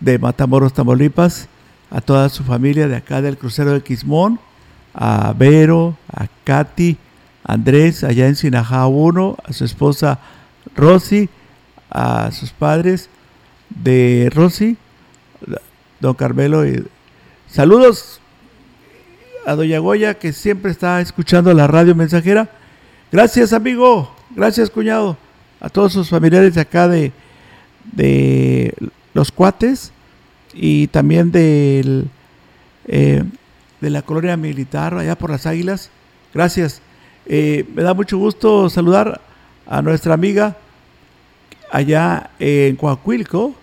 de 0.00 0.18
Matamoros, 0.18 0.72
Tamaulipas, 0.72 1.48
a 1.92 2.00
toda 2.00 2.28
su 2.30 2.42
familia 2.42 2.88
de 2.88 2.96
acá 2.96 3.20
del 3.20 3.36
crucero 3.36 3.72
de 3.72 3.82
Quismón, 3.82 4.40
a 4.94 5.34
Vero, 5.36 5.96
a 6.10 6.26
Katy, 6.44 6.96
a 7.44 7.52
Andrés, 7.52 8.02
allá 8.02 8.28
en 8.28 8.34
Sinajá 8.34 8.86
1, 8.86 9.36
a 9.44 9.52
su 9.52 9.64
esposa 9.66 10.18
Rosy, 10.74 11.28
a 11.90 12.30
sus 12.32 12.50
padres 12.50 13.10
de 13.68 14.30
Rosy, 14.34 14.78
don 16.00 16.14
Carmelo. 16.14 16.66
Y... 16.66 16.82
Saludos 17.46 18.20
a 19.44 19.54
doña 19.54 19.78
Goya 19.78 20.14
que 20.14 20.32
siempre 20.32 20.70
está 20.70 20.98
escuchando 21.02 21.52
la 21.52 21.66
radio 21.66 21.94
mensajera. 21.94 22.48
Gracias 23.10 23.52
amigo, 23.52 24.10
gracias 24.30 24.70
cuñado, 24.70 25.18
a 25.60 25.68
todos 25.68 25.92
sus 25.92 26.08
familiares 26.08 26.54
de 26.54 26.62
acá 26.62 26.88
de, 26.88 27.12
de 27.92 28.74
los 29.12 29.30
cuates 29.30 29.92
y 30.54 30.86
también 30.88 31.32
del, 31.32 32.08
eh, 32.86 33.22
de 33.80 33.90
la 33.90 34.02
colonia 34.02 34.36
militar 34.36 34.94
allá 34.94 35.16
por 35.16 35.30
las 35.30 35.46
águilas. 35.46 35.90
Gracias. 36.34 36.82
Eh, 37.26 37.64
me 37.74 37.82
da 37.82 37.94
mucho 37.94 38.18
gusto 38.18 38.68
saludar 38.68 39.20
a 39.66 39.82
nuestra 39.82 40.14
amiga 40.14 40.56
allá 41.70 42.30
en 42.38 42.76
Coahuilco. 42.76 43.54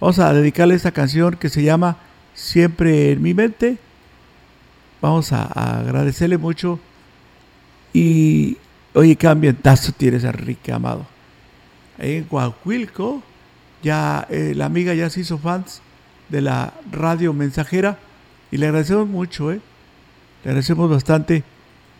Vamos 0.00 0.18
a 0.18 0.32
dedicarle 0.32 0.74
esta 0.74 0.92
canción 0.92 1.36
que 1.36 1.48
se 1.48 1.62
llama 1.62 1.96
Siempre 2.34 3.12
en 3.12 3.22
mi 3.22 3.32
mente. 3.32 3.78
Vamos 5.00 5.32
a, 5.32 5.44
agradecerle 5.78 6.36
mucho. 6.36 6.78
Y 7.92 8.58
oye, 8.92 9.16
qué 9.16 9.26
ambientazo 9.26 9.92
tienes, 9.92 10.24
Enrique 10.24 10.72
Amado. 10.72 11.06
Ahí 11.98 12.16
en 12.16 12.24
Coahuilco, 12.24 13.22
ya 13.82 14.26
eh, 14.28 14.52
la 14.54 14.66
amiga 14.66 14.92
ya 14.92 15.08
se 15.08 15.20
hizo 15.20 15.38
fans 15.38 15.80
de 16.28 16.40
la 16.40 16.74
radio 16.90 17.32
mensajera 17.32 17.98
y 18.50 18.56
le 18.56 18.66
agradecemos 18.66 19.08
mucho, 19.08 19.52
¿eh? 19.52 19.60
Le 20.44 20.50
agradecemos 20.50 20.90
bastante 20.90 21.44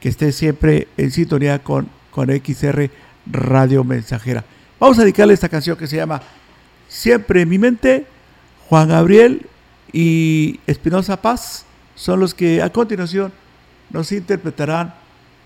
que 0.01 0.09
esté 0.09 0.33
siempre 0.33 0.89
en 0.97 1.11
sintonía 1.11 1.59
con, 1.61 1.89
con 2.11 2.29
XR 2.29 2.91
Radio 3.27 3.83
Mensajera. 3.85 4.45
Vamos 4.79 4.99
a 4.99 5.03
dedicarle 5.03 5.35
esta 5.35 5.49
canción 5.49 5.77
que 5.77 5.87
se 5.87 5.97
llama 5.97 6.23
Siempre 6.89 7.43
en 7.43 7.49
mi 7.49 7.59
mente. 7.59 8.07
Juan 8.69 8.89
Gabriel 8.89 9.47
y 9.93 10.61
Espinosa 10.67 11.21
Paz 11.21 11.65
son 11.95 12.21
los 12.21 12.35
que 12.35 12.63
a 12.63 12.71
continuación 12.71 13.33
nos 13.91 14.13
interpretarán 14.13 14.95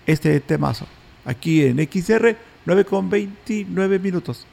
este 0.05 0.39
temazo. 0.39 0.85
Aquí 1.25 1.63
en 1.63 1.77
XR 1.77 2.35
9 2.65 2.85
con 2.85 3.09
29 3.09 3.99
minutos. 3.99 4.45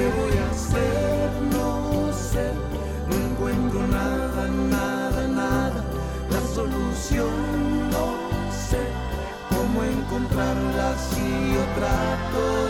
¿Qué 0.00 0.06
voy 0.06 0.32
a 0.38 0.50
hacer? 0.50 1.30
No 1.52 2.10
sé, 2.10 2.54
no 3.06 3.16
encuentro 3.16 3.86
nada, 3.86 4.48
nada, 4.48 5.28
nada. 5.28 5.84
La 6.30 6.40
solución 6.54 7.90
no 7.90 8.16
sé 8.50 8.80
cómo 9.50 9.84
encontrarla 9.84 10.96
si 10.96 11.52
yo 11.52 11.62
trato 11.76 12.69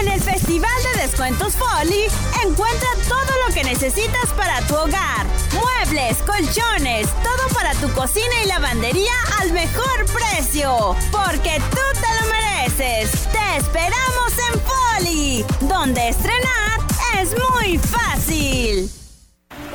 En 0.00 0.06
el 0.06 0.20
Festival 0.20 0.70
de 0.94 1.02
Descuentos 1.02 1.56
Folly, 1.56 2.04
encuentra 2.44 2.88
todo 3.08 3.32
lo 3.46 3.52
que 3.52 3.64
necesitas 3.64 4.32
para 4.36 4.60
tu 4.68 4.76
hogar. 4.76 5.26
Muebles, 5.52 6.18
colchones, 6.18 7.08
todo 7.24 7.54
para 7.54 7.74
tu 7.74 7.88
cocina 7.92 8.42
y 8.44 8.46
lavandería 8.46 9.12
al 9.40 9.52
mejor 9.52 10.06
precio. 10.06 10.94
Porque 11.10 11.60
tú 11.70 11.80
te 11.94 12.08
lo 12.20 12.32
mereces. 12.32 13.10
Te 13.32 13.56
esperamos 13.56 14.32
en 14.52 14.60
Folly, 14.60 15.44
donde 15.62 16.08
estrenar 16.10 16.78
es 17.20 17.34
muy 17.52 17.78
fácil. 17.78 18.88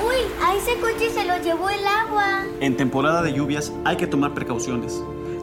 Uy, 0.02 0.16
a 0.42 0.56
ese 0.56 0.80
coche 0.80 1.10
se 1.14 1.26
lo 1.26 1.38
llevó 1.44 1.70
el 1.70 1.86
agua. 1.86 2.46
En 2.62 2.78
temporada 2.78 3.22
de 3.24 3.34
lluvias 3.34 3.74
hay 3.84 3.98
que 3.98 4.08
tomar 4.08 4.34
precauciones. 4.34 5.02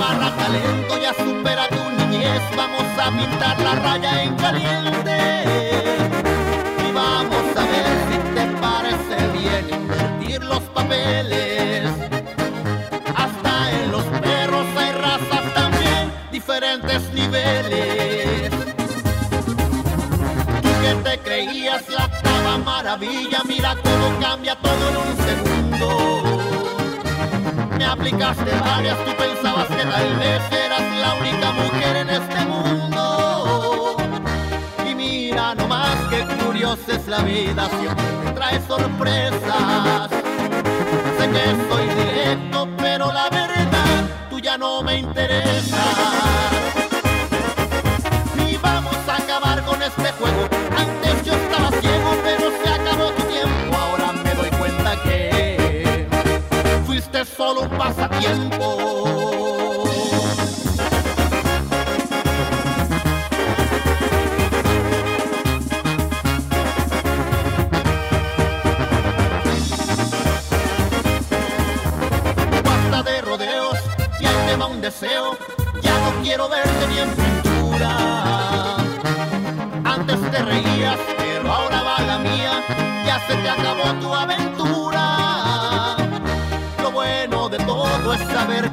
Agarra 0.00 0.30
talento, 0.36 0.96
ya 0.96 1.12
supera 1.12 1.66
tu 1.68 1.90
niñez. 1.98 2.40
Vamos 2.56 2.84
a 3.02 3.10
pintar 3.10 3.58
la 3.58 3.74
raya 3.74 4.22
en 4.22 4.36
caliente. 4.36 5.44
Y 6.88 6.92
vamos 6.92 7.44
a 7.56 7.64
ver 7.72 7.94
si 8.08 8.18
te 8.34 8.46
parece 8.60 9.16
bien 9.36 9.68
invertir 9.68 10.44
los 10.44 10.60
papeles. 10.70 11.90
Hasta 13.16 13.72
en 13.72 13.90
los 13.90 14.04
perros 14.04 14.66
hay 14.76 14.92
razas 14.92 15.52
también, 15.52 16.12
diferentes 16.30 17.12
niveles. 17.12 18.50
Tú 20.62 20.70
que 20.80 20.94
te 21.10 21.18
creías 21.18 21.88
la 21.88 22.04
octava 22.04 22.58
maravilla, 22.58 23.42
mira 23.48 23.74
cómo 23.82 24.20
cambia 24.20 24.54
todo 24.56 24.90
en 24.90 24.96
un 24.96 25.16
segundo. 25.26 26.27
Aplicaste 27.90 28.50
varias, 28.60 28.96
tú 29.04 29.12
pensabas 29.16 29.66
que 29.68 29.82
tal 29.82 30.16
vez 30.16 30.42
eras 30.52 30.82
la 31.00 31.14
única 31.14 31.52
mujer 31.52 31.96
en 31.96 32.10
este 32.10 32.44
mundo. 32.44 33.96
Y 34.88 34.94
mira 34.94 35.54
nomás 35.54 35.96
qué 36.10 36.24
curiosa 36.44 36.92
es 36.92 37.08
la 37.08 37.20
vida, 37.22 37.68
siempre 37.80 38.04
me 38.24 38.32
trae 38.32 38.60
sorpresas. 38.66 40.10
Sé 41.18 41.30
que 41.30 41.44
soy 41.68 41.86
directo, 41.88 42.68
pero 42.76 43.12
la 43.12 43.28
verdad, 43.30 44.04
tú 44.30 44.38
ya 44.38 44.58
no 44.58 44.82
me 44.82 44.98
interesa. 44.98 45.47
Un 58.26 59.07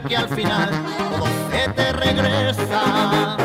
que 0.07 0.15
al 0.15 0.29
final 0.29 0.69
todo 1.17 1.27
se 1.51 1.69
te 1.69 1.91
regresa. 1.93 3.37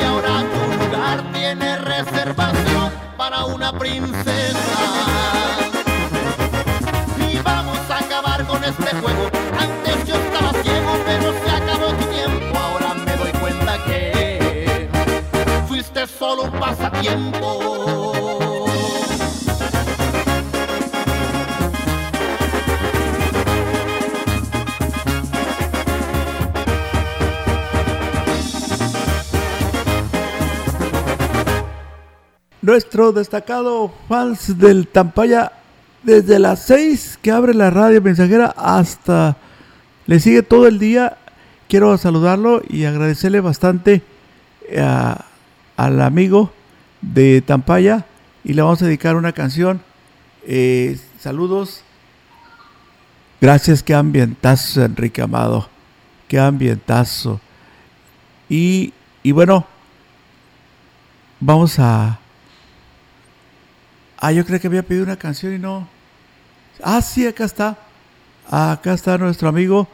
Y 0.00 0.04
ahora 0.04 0.44
tu 0.52 0.84
lugar 0.84 1.22
tiene 1.32 1.76
reservación 1.76 2.92
para 3.16 3.44
una 3.44 3.72
princesa. 3.72 4.58
Y 7.30 7.38
vamos 7.38 7.78
a 7.90 7.98
acabar 7.98 8.46
con 8.46 8.64
este 8.64 8.90
juego. 8.96 9.30
Antes 9.58 10.06
yo 10.06 10.14
estaba 10.14 10.52
ciego, 10.62 10.92
pero 11.04 11.32
se 11.32 11.50
acabó 11.50 11.92
tu 11.92 12.04
tiempo. 12.06 12.58
Ahora 12.58 12.94
me 12.94 13.16
doy 13.16 13.32
cuenta 13.32 13.84
que 13.84 14.88
fuiste 15.68 16.06
solo 16.06 16.44
un 16.44 16.52
pasatiempo. 16.52 17.59
Nuestro 32.62 33.12
destacado 33.12 33.92
fans 34.08 34.58
del 34.58 34.86
Tampaya, 34.86 35.52
desde 36.02 36.38
las 36.38 36.62
6 36.66 37.18
que 37.22 37.30
abre 37.30 37.54
la 37.54 37.70
radio 37.70 38.00
mensajera 38.02 38.54
hasta 38.56 39.36
le 40.06 40.18
sigue 40.20 40.42
todo 40.42 40.66
el 40.66 40.78
día 40.78 41.18
quiero 41.68 41.96
saludarlo 41.98 42.62
y 42.68 42.84
agradecerle 42.84 43.40
bastante 43.40 44.02
a- 44.78 45.24
al 45.76 46.00
amigo 46.02 46.52
de 47.00 47.42
Tampaya 47.42 48.04
y 48.44 48.52
le 48.54 48.62
vamos 48.62 48.80
a 48.82 48.86
dedicar 48.86 49.16
una 49.16 49.32
canción. 49.32 49.80
Eh, 50.46 50.98
saludos. 51.18 51.82
Gracias, 53.40 53.82
qué 53.82 53.94
ambientazo, 53.94 54.84
Enrique 54.84 55.22
Amado. 55.22 55.68
Qué 56.28 56.38
ambientazo. 56.38 57.40
Y, 58.48 58.92
y 59.22 59.32
bueno, 59.32 59.66
vamos 61.40 61.78
a... 61.78 62.19
Ah, 64.20 64.32
yo 64.32 64.44
creo 64.44 64.60
que 64.60 64.66
había 64.66 64.82
pedido 64.82 65.04
una 65.04 65.16
canción 65.16 65.54
y 65.54 65.58
no... 65.58 65.88
Ah, 66.82 67.00
sí, 67.00 67.26
acá 67.26 67.44
está. 67.44 67.78
Acá 68.50 68.92
está 68.92 69.16
nuestro 69.16 69.48
amigo. 69.48 69.88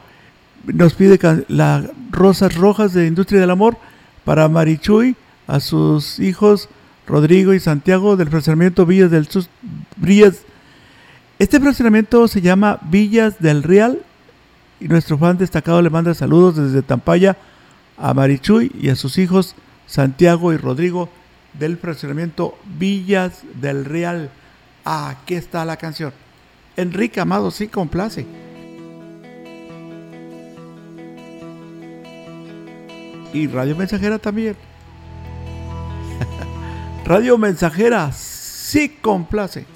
Nos 0.65 0.95
pide 0.95 1.19
las 1.47 1.85
rosas 2.11 2.57
rojas 2.57 2.93
de 2.93 3.07
Industria 3.07 3.41
del 3.41 3.51
Amor 3.51 3.77
para 4.25 4.49
Marichuy, 4.49 5.15
a 5.47 5.61
sus 5.61 6.19
hijos 6.19 6.69
Rodrigo 7.07 7.55
y 7.55 7.61
Santiago 7.61 8.17
del 8.17 8.29
fraccionamiento 8.29 8.85
Villas 8.85 9.13
del 9.13 9.29
Sus 9.29 9.49
Villas. 9.97 10.43
Este 11.39 11.61
fraccionamiento 11.61 12.27
se 12.27 12.41
llama 12.41 12.81
Villas 12.83 13.39
del 13.39 13.63
Real 13.63 14.01
y 14.81 14.89
nuestro 14.89 15.19
fan 15.19 15.39
destacado 15.39 15.81
le 15.83 15.91
manda 15.91 16.15
saludos 16.15 16.57
desde 16.57 16.83
Tampaya 16.83 17.37
a 17.97 18.13
Marichuy 18.13 18.73
y 18.81 18.89
a 18.89 18.97
sus 18.97 19.19
hijos 19.19 19.55
Santiago 19.87 20.53
y 20.53 20.57
Rodrigo 20.57 21.09
del 21.59 21.79
fraccionamiento 21.79 22.59
Villas 22.79 23.43
del 23.55 23.85
Real. 23.85 24.31
Aquí 24.85 25.35
está 25.35 25.65
la 25.65 25.77
canción. 25.77 26.13
Enrique 26.77 27.21
Amado 27.21 27.51
sí 27.51 27.69
complace. 27.69 28.27
Y 33.33 33.47
Radio 33.49 33.77
Mensajera 33.77 34.19
también. 34.19 34.57
Radio 37.05 37.37
Mensajera 37.39 38.13
sí 38.13 38.89
complace. 39.01 39.67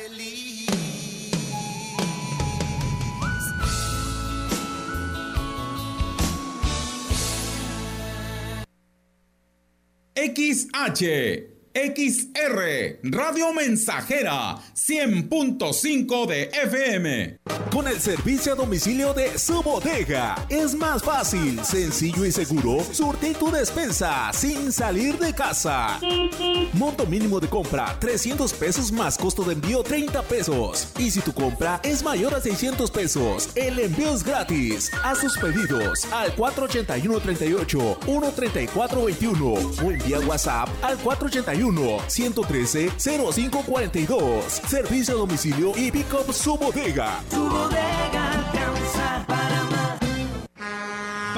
Feliz. 0.00 0.66
XH, 10.16 11.59
XR, 11.72 12.98
Radio 13.04 13.52
Mensajera, 13.52 14.56
100.5 14.74 16.26
de 16.26 16.50
FM. 16.64 17.38
Con 17.70 17.86
el 17.86 18.00
servicio 18.00 18.54
a 18.54 18.56
domicilio 18.56 19.14
de 19.14 19.38
su 19.38 19.62
bodega, 19.62 20.34
es 20.48 20.74
más 20.74 21.00
fácil, 21.00 21.64
sencillo 21.64 22.26
y 22.26 22.32
seguro 22.32 22.82
surtir 22.90 23.36
tu 23.36 23.52
despensa 23.52 24.32
sin 24.32 24.72
salir 24.72 25.16
de 25.18 25.32
casa. 25.32 26.00
Monto 26.72 27.06
mínimo 27.06 27.38
de 27.38 27.48
compra 27.48 27.96
300 28.00 28.52
pesos 28.54 28.90
más 28.90 29.16
costo 29.16 29.44
de 29.44 29.52
envío 29.52 29.84
30 29.84 30.22
pesos. 30.22 30.88
Y 30.98 31.12
si 31.12 31.20
tu 31.20 31.32
compra 31.32 31.80
es 31.84 32.02
mayor 32.02 32.34
a 32.34 32.40
600 32.40 32.90
pesos, 32.90 33.50
el 33.54 33.78
envío 33.78 34.12
es 34.12 34.24
gratis. 34.24 34.90
Haz 35.04 35.18
sus 35.18 35.38
pedidos 35.38 36.04
al 36.12 36.34
481 36.34 37.20
38 37.20 37.98
134 38.04 39.04
21 39.04 39.44
o 39.46 39.90
envía 39.92 40.18
WhatsApp 40.18 40.68
al 40.82 40.98
481 40.98 41.59
113 42.06 42.90
0542. 42.98 44.44
Servicio 44.66 45.14
a 45.14 45.18
domicilio 45.18 45.72
y 45.76 45.90
pick 45.90 46.12
up 46.14 46.32
su 46.32 46.56
bodega. 46.56 47.20
Tu 47.30 47.36
bodega 47.36 48.32
alcanza 48.32 49.24
para 49.26 49.64
más. 49.64 49.79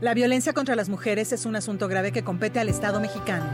La 0.00 0.14
violencia 0.14 0.52
contra 0.52 0.76
las 0.76 0.88
mujeres 0.88 1.32
es 1.32 1.44
un 1.44 1.56
asunto 1.56 1.88
grave 1.88 2.12
que 2.12 2.22
compete 2.22 2.60
al 2.60 2.68
Estado 2.68 3.00
mexicano. 3.00 3.46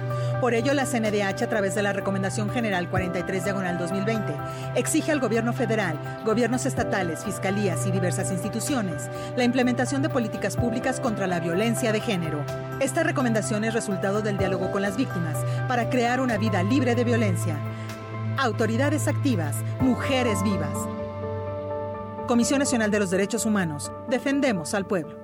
Por 0.42 0.52
ello, 0.52 0.74
la 0.74 0.84
CNDH, 0.84 1.42
a 1.42 1.48
través 1.48 1.74
de 1.74 1.82
la 1.82 1.94
Recomendación 1.94 2.50
General 2.50 2.90
43 2.90 3.44
Diagonal 3.44 3.78
2020, 3.78 4.34
exige 4.74 5.10
al 5.10 5.20
Gobierno 5.20 5.54
federal, 5.54 5.98
gobiernos 6.26 6.66
estatales, 6.66 7.24
fiscalías 7.24 7.86
y 7.86 7.92
diversas 7.92 8.30
instituciones 8.30 9.08
la 9.38 9.44
implementación 9.44 10.02
de 10.02 10.10
políticas 10.10 10.58
públicas 10.58 11.00
contra 11.00 11.26
la 11.26 11.40
violencia 11.40 11.92
de 11.92 12.00
género. 12.00 12.44
Esta 12.78 13.04
recomendación 13.04 13.64
es 13.64 13.72
resultado 13.72 14.20
del 14.20 14.36
diálogo 14.36 14.70
con 14.70 14.82
las 14.82 14.98
víctimas 14.98 15.38
para 15.66 15.88
crear 15.88 16.20
una 16.20 16.36
vida 16.36 16.62
libre 16.62 16.94
de 16.94 17.04
violencia. 17.04 17.56
Autoridades 18.36 19.08
activas, 19.08 19.56
mujeres 19.80 20.42
vivas. 20.42 20.76
Comisión 22.26 22.58
Nacional 22.58 22.90
de 22.90 22.98
los 22.98 23.08
Derechos 23.08 23.46
Humanos. 23.46 23.90
Defendemos 24.10 24.74
al 24.74 24.84
pueblo. 24.84 25.23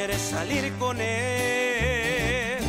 Prefieres 0.00 0.30
salir 0.30 0.72
con 0.78 0.98
él 0.98 2.64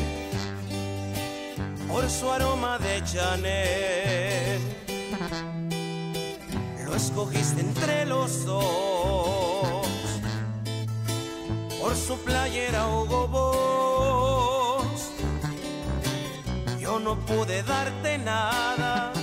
por 1.88 2.09
su 2.09 2.29
aroma 2.29 2.77
de 2.77 3.01
Chanel. 3.05 4.59
Lo 6.84 6.93
escogiste 6.93 7.61
entre 7.61 8.05
los 8.05 8.43
dos 8.43 9.88
por 11.79 11.95
su 11.95 12.17
playera 12.25 12.86
Hugo 12.89 13.29
Boss. 13.29 15.11
Yo 16.82 16.99
no 16.99 17.17
pude 17.17 17.63
darte 17.63 18.17
nada 18.17 19.13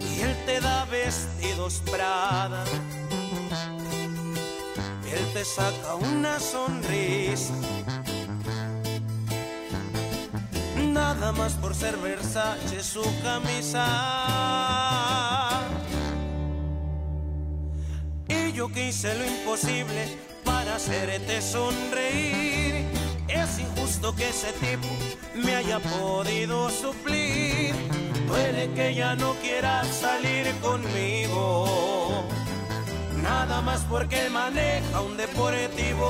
y 0.00 0.20
él 0.22 0.34
te 0.46 0.62
da 0.62 0.86
vestidos 0.86 1.82
Prada 1.90 2.64
él 5.18 5.32
te 5.32 5.44
saca 5.44 5.94
una 5.94 6.38
sonrisa. 6.38 7.54
Nada 10.76 11.32
más 11.32 11.54
por 11.54 11.74
ser 11.74 11.96
Versace 11.96 12.82
su 12.82 13.02
camisa. 13.22 13.86
Y 18.28 18.52
yo 18.52 18.68
que 18.68 18.88
hice 18.88 19.14
lo 19.14 19.24
imposible 19.24 20.18
para 20.44 20.76
hacerte 20.76 21.40
sonreír. 21.42 22.86
Es 23.28 23.58
injusto 23.58 24.14
que 24.14 24.28
ese 24.28 24.52
tipo 24.52 24.88
me 25.34 25.56
haya 25.56 25.80
podido 25.80 26.70
suplir. 26.70 27.74
Duele 28.26 28.70
que 28.74 28.94
ya 28.94 29.14
no 29.16 29.34
quiera 29.34 29.84
salir 29.84 30.52
conmigo 30.60 32.28
nada 33.28 33.60
más 33.60 33.80
porque 33.88 34.30
maneja 34.30 35.00
un 35.00 35.16
deportivo. 35.16 36.08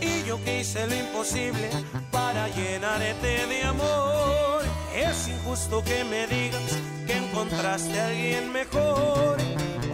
Y 0.00 0.24
yo 0.24 0.42
que 0.44 0.60
hice 0.60 0.86
lo 0.86 0.94
imposible 0.94 1.70
para 2.10 2.48
llenarte 2.48 3.46
de 3.46 3.64
amor. 3.64 4.62
Es 4.94 5.28
injusto 5.28 5.82
que 5.82 6.04
me 6.04 6.26
digas 6.26 6.78
que 7.06 7.16
encontraste 7.16 8.00
a 8.00 8.06
alguien 8.08 8.52
mejor. 8.52 9.36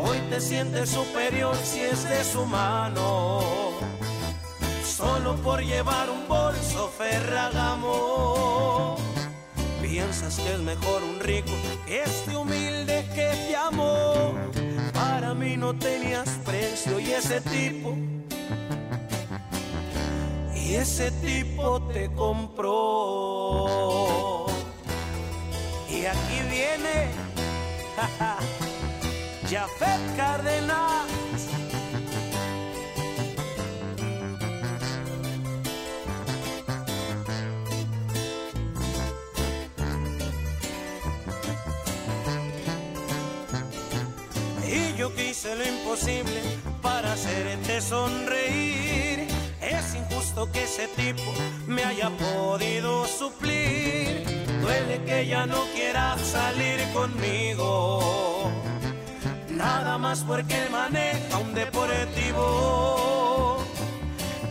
Hoy 0.04 0.18
te 0.30 0.40
sientes 0.40 0.90
superior 0.90 1.56
si 1.64 1.80
es 1.80 2.08
de 2.08 2.24
su 2.24 2.44
mano. 2.46 3.40
Solo 4.84 5.36
por 5.36 5.62
llevar 5.62 6.10
un 6.10 6.26
bolso 6.28 6.90
Ferragamo. 6.98 8.96
Piensas 9.82 10.36
que 10.36 10.54
es 10.54 10.60
mejor 10.60 11.02
un 11.02 11.20
rico 11.20 11.52
este 11.86 12.36
humilde 12.36 13.06
que 13.14 13.28
te 13.46 13.56
amó 13.56 14.34
para 15.34 15.46
mí 15.46 15.56
no 15.56 15.74
tenías 15.74 16.28
precio 16.44 17.00
y 17.00 17.12
ese 17.12 17.40
tipo, 17.40 17.96
y 20.54 20.74
ese 20.74 21.10
tipo 21.10 21.82
te 21.92 22.10
compró. 22.12 22.76
Y 25.90 26.06
aquí 26.06 26.40
viene 26.50 27.10
Jafet 29.50 30.16
Cárdenas. 30.16 31.23
Yo 44.96 45.14
que 45.14 45.30
hice 45.30 45.54
lo 45.56 45.66
imposible 45.66 46.40
para 46.82 47.12
hacerte 47.12 47.80
sonreír. 47.80 49.26
Es 49.60 49.94
injusto 49.94 50.50
que 50.52 50.64
ese 50.64 50.88
tipo 50.88 51.22
me 51.66 51.84
haya 51.84 52.10
podido 52.10 53.06
suplir. 53.06 54.24
Duele 54.60 55.02
que 55.04 55.26
ya 55.26 55.46
no 55.46 55.64
quiera 55.74 56.16
salir 56.18 56.80
conmigo. 56.92 58.50
Nada 59.48 59.98
más 59.98 60.20
porque 60.20 60.68
maneja 60.70 61.38
un 61.38 61.54
deportivo. 61.54 62.44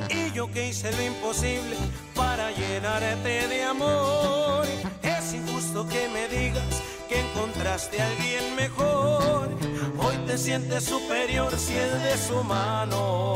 Y 0.10 0.32
yo 0.32 0.52
que 0.52 0.70
hice 0.70 0.92
lo 0.92 1.04
imposible 1.04 1.78
para 2.16 2.52
llenarte 2.52 3.48
de 3.48 3.64
amor. 3.64 4.66
Es 5.02 5.34
injusto 5.34 5.88
que 5.88 6.10
me 6.10 6.28
digas 6.28 6.82
que 7.08 7.20
encontraste 7.20 8.02
a 8.02 8.08
alguien 8.08 8.56
mejor. 8.56 9.63
Hoy 10.06 10.18
te 10.28 10.38
sientes 10.38 10.84
superior 10.84 11.58
si 11.58 11.76
es 11.76 12.04
de 12.04 12.18
su 12.18 12.44
mano. 12.44 13.36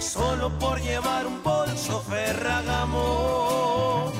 Solo 0.00 0.50
por 0.58 0.80
llevar 0.80 1.28
un 1.28 1.40
bolso 1.42 2.02
Ferragamo. 2.02 4.10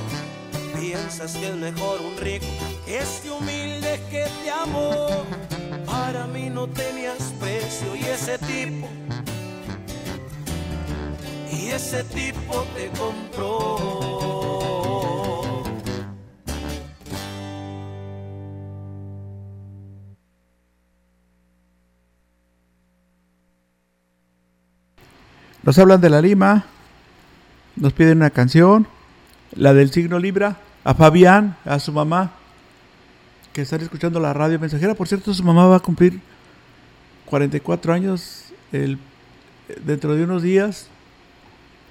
Piensas 0.78 1.32
que 1.32 1.48
es 1.48 1.56
mejor 1.56 2.00
un 2.00 2.16
rico 2.18 2.46
que 2.86 2.98
este 2.98 3.32
humilde 3.32 4.00
que 4.10 4.26
te 4.42 4.50
amó. 4.50 5.24
Para 5.86 6.28
mí 6.28 6.48
no 6.48 6.68
tenías 6.68 7.32
precio 7.40 7.96
y 7.96 8.04
ese 8.04 8.38
tipo. 8.38 8.86
Y 11.50 11.70
ese 11.70 12.04
tipo 12.04 12.64
te 12.76 12.90
compró. 12.90 14.41
Nos 25.62 25.78
hablan 25.78 26.00
de 26.00 26.10
la 26.10 26.20
Lima, 26.20 26.64
nos 27.76 27.92
piden 27.92 28.18
una 28.18 28.30
canción, 28.30 28.88
la 29.54 29.72
del 29.72 29.92
signo 29.92 30.18
Libra, 30.18 30.56
a 30.82 30.92
Fabián, 30.94 31.56
a 31.64 31.78
su 31.78 31.92
mamá, 31.92 32.32
que 33.52 33.62
están 33.62 33.80
escuchando 33.80 34.18
la 34.18 34.32
radio 34.32 34.58
mensajera. 34.58 34.94
Por 34.94 35.06
cierto, 35.06 35.32
su 35.32 35.44
mamá 35.44 35.66
va 35.66 35.76
a 35.76 35.80
cumplir 35.80 36.20
44 37.26 37.92
años 37.92 38.46
el, 38.72 38.98
dentro 39.84 40.16
de 40.16 40.24
unos 40.24 40.42
días. 40.42 40.88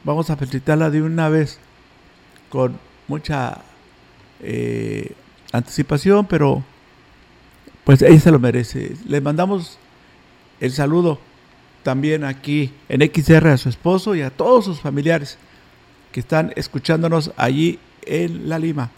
Vamos 0.04 0.30
a 0.30 0.36
felicitarla 0.36 0.90
de 0.90 1.02
una 1.02 1.30
vez 1.30 1.58
con 2.50 2.78
mucha 3.08 3.62
eh, 4.42 5.16
anticipación, 5.54 6.26
pero 6.26 6.62
pues 7.86 8.02
ella 8.02 8.20
se 8.20 8.32
lo 8.32 8.40
merece. 8.40 8.98
Le 9.08 9.22
mandamos 9.22 9.80
el 10.60 10.74
saludo 10.74 11.20
también 11.84 12.24
aquí 12.24 12.72
en 12.90 13.02
XR 13.02 13.48
a 13.48 13.58
su 13.58 13.70
esposo 13.70 14.16
y 14.16 14.22
a 14.22 14.30
todos 14.30 14.66
sus 14.66 14.80
familiares 14.80 15.38
que 16.12 16.20
están 16.20 16.54
escuchándonos 16.56 17.32
allí 17.38 17.80
en 18.04 18.50
La 18.50 18.60
Lima. 18.60 18.92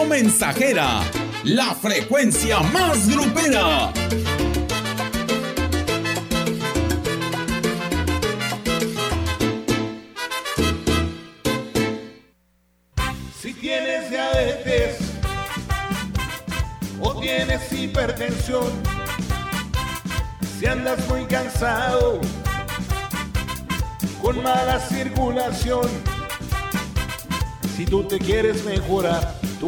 Radio 0.00 0.04
Mensajera, 0.04 1.00
la 1.44 1.74
frecuencia 1.74 2.60
más 2.60 3.08
grupera. 3.08 3.92
Si 13.40 13.52
tienes 13.54 14.10
diabetes 14.10 14.98
o 17.00 17.20
tienes 17.20 17.72
hipertensión, 17.72 18.70
si 20.58 20.66
andas 20.66 21.06
muy 21.08 21.24
cansado, 21.24 22.20
con 24.22 24.42
mala 24.42 24.78
circulación, 24.80 25.88
si 27.76 27.84
tú 27.84 28.04
te 28.04 28.18
quieres 28.18 28.64
mejorar, 28.64 29.39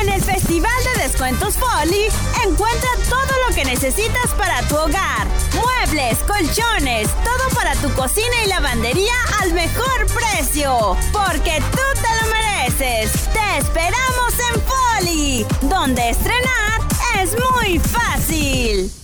En 0.00 0.08
el 0.08 0.22
Festival 0.22 0.72
de 0.94 1.02
Descuentos 1.02 1.54
Folly, 1.54 2.06
encuentra 2.44 2.90
todo 3.08 3.48
lo 3.48 3.54
que 3.54 3.64
necesitas 3.64 4.32
para 4.36 4.60
tu 4.68 4.76
hogar. 4.76 5.26
Muebles, 5.54 6.18
colchones, 6.26 7.08
todo 7.24 7.48
para 7.54 7.74
tu 7.76 7.92
cocina 7.94 8.34
y 8.44 8.48
lavandería 8.48 9.14
al 9.42 9.52
mejor 9.52 10.06
precio. 10.06 10.96
Porque 11.12 11.62
tú 11.70 12.00
te 12.00 12.08
lo 12.20 12.32
mereces. 12.32 13.12
Te 13.32 13.58
esperamos 13.58 14.34
en 14.52 14.62
Folly, 14.62 15.46
donde 15.62 16.10
estrenar 16.10 16.80
es 17.20 17.36
muy 17.52 17.78
fácil. 17.78 19.03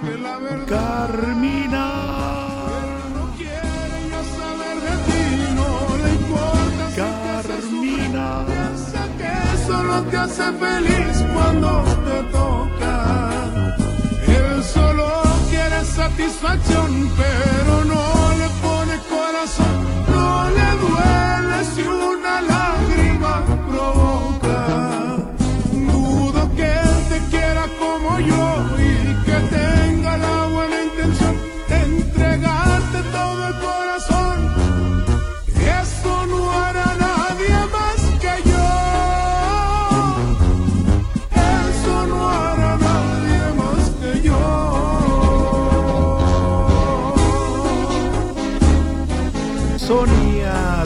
Que 0.00 0.18
la 0.18 0.38
verdad. 0.38 0.66
Carmina. 0.66 1.86
Él 2.82 3.14
no 3.14 3.24
quiere 3.36 3.98
ya 4.10 4.22
saber 4.38 4.76
de 4.86 4.94
ti, 5.06 5.22
no 5.58 5.70
le 6.02 6.10
importa 6.20 6.84
si 6.88 6.94
te 6.94 7.02
hace 7.02 7.62
sufrir, 7.62 8.10
piensa 8.46 9.02
que 9.18 9.32
solo 9.66 10.02
te 10.10 10.16
hace 10.16 10.52
feliz 10.52 11.14
cuando 11.34 11.97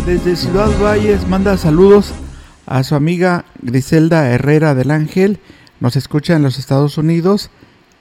desde 0.06 0.34
Ciudad 0.34 0.68
Valles 0.80 1.28
manda 1.28 1.56
saludos 1.56 2.12
a 2.66 2.82
su 2.82 2.96
amiga 2.96 3.44
Griselda 3.60 4.30
Herrera 4.30 4.74
del 4.74 4.90
Ángel. 4.90 5.38
Nos 5.78 5.94
escucha 5.94 6.34
en 6.34 6.42
los 6.42 6.58
Estados 6.58 6.98
Unidos. 6.98 7.50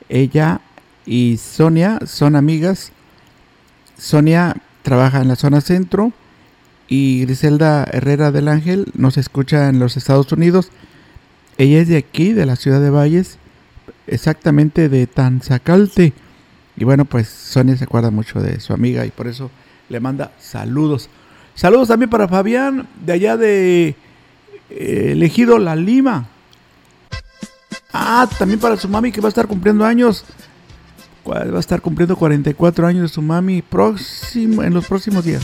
Ella 0.09 0.61
y 1.05 1.37
Sonia 1.37 1.99
son 2.05 2.35
amigas. 2.35 2.91
Sonia 3.97 4.55
trabaja 4.81 5.21
en 5.21 5.27
la 5.27 5.35
zona 5.35 5.61
centro 5.61 6.11
y 6.87 7.21
Griselda 7.25 7.83
Herrera 7.83 8.31
del 8.31 8.47
Ángel 8.47 8.87
nos 8.95 9.17
escucha 9.17 9.69
en 9.69 9.77
los 9.77 9.95
Estados 9.95 10.31
Unidos. 10.31 10.69
Ella 11.57 11.81
es 11.81 11.87
de 11.87 11.97
aquí, 11.97 12.33
de 12.33 12.47
la 12.47 12.55
ciudad 12.55 12.81
de 12.81 12.89
Valles, 12.89 13.37
exactamente 14.07 14.89
de 14.89 15.05
Tanzacalte. 15.05 16.13
Y 16.75 16.83
bueno, 16.83 17.05
pues 17.05 17.27
Sonia 17.27 17.77
se 17.77 17.83
acuerda 17.83 18.09
mucho 18.09 18.41
de 18.41 18.59
su 18.59 18.73
amiga 18.73 19.05
y 19.05 19.11
por 19.11 19.27
eso 19.27 19.51
le 19.89 19.99
manda 19.99 20.31
saludos. 20.39 21.09
Saludos 21.55 21.87
también 21.87 22.09
para 22.09 22.27
Fabián, 22.27 22.87
de 23.03 23.13
allá 23.13 23.37
de 23.37 23.95
eh, 24.69 25.09
Elegido 25.11 25.59
La 25.59 25.75
Lima. 25.75 26.27
Ah, 27.93 28.27
también 28.37 28.59
para 28.59 28.77
su 28.77 28.87
mami 28.87 29.11
que 29.11 29.21
va 29.21 29.27
a 29.27 29.29
estar 29.29 29.47
cumpliendo 29.47 29.85
años. 29.85 30.25
Va 31.29 31.57
a 31.57 31.59
estar 31.59 31.81
cumpliendo 31.81 32.15
44 32.15 32.87
años 32.87 33.03
de 33.03 33.09
su 33.09 33.21
mami 33.21 33.61
próximo, 33.61 34.63
en 34.63 34.73
los 34.73 34.87
próximos 34.87 35.23
días. 35.23 35.43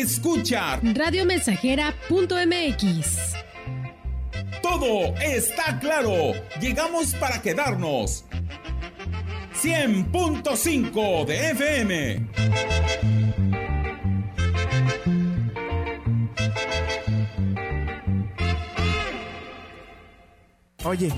escucha 0.00 0.80
Radiomensajera.mx. 0.82 3.34
Todo 4.62 5.14
está 5.20 5.78
claro. 5.78 6.32
Llegamos 6.60 7.14
para 7.14 7.40
quedarnos. 7.42 8.24
100.5 9.62 11.24
de 11.26 11.50
FM. 11.50 12.28
Oye, 20.84 21.10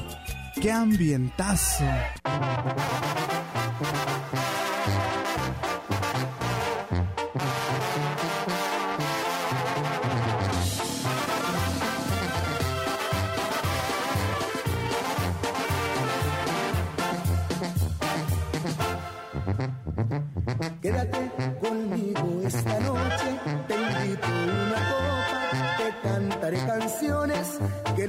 qué 0.60 0.70
ambientazo. 0.70 1.84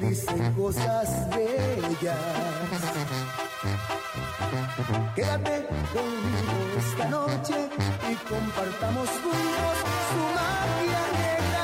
Dicen 0.09 0.53
cosas 0.53 1.09
bellas. 1.29 2.17
Quédate 5.15 5.67
conmigo 5.93 6.55
esta 6.77 7.05
noche 7.09 7.69
y 8.11 8.15
compartamos 8.29 9.09
juntos 9.09 9.75
su 10.09 10.21
magia 10.37 11.03
negra 11.17 11.63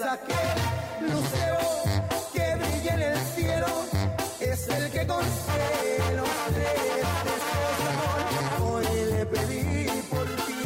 Besa 0.00 0.18
que 0.26 1.04
lucero 1.04 1.58
que 2.32 2.56
brilla 2.56 2.94
en 2.94 3.02
el 3.02 3.18
cielo 3.34 3.66
es 4.40 4.68
el 4.68 4.90
que 4.90 5.04
de 5.04 5.12
amor. 7.02 8.62
Hoy 8.62 8.86
le 9.12 9.26
pedí 9.26 10.02
por 10.08 10.26
ti 10.46 10.62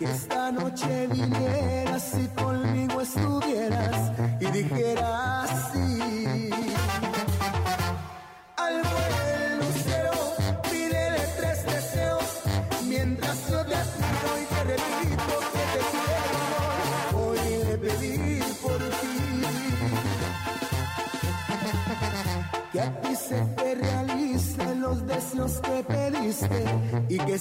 que 0.00 0.04
esta 0.04 0.50
noche 0.50 1.06
vinieras 1.06 1.47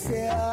y 0.10 0.47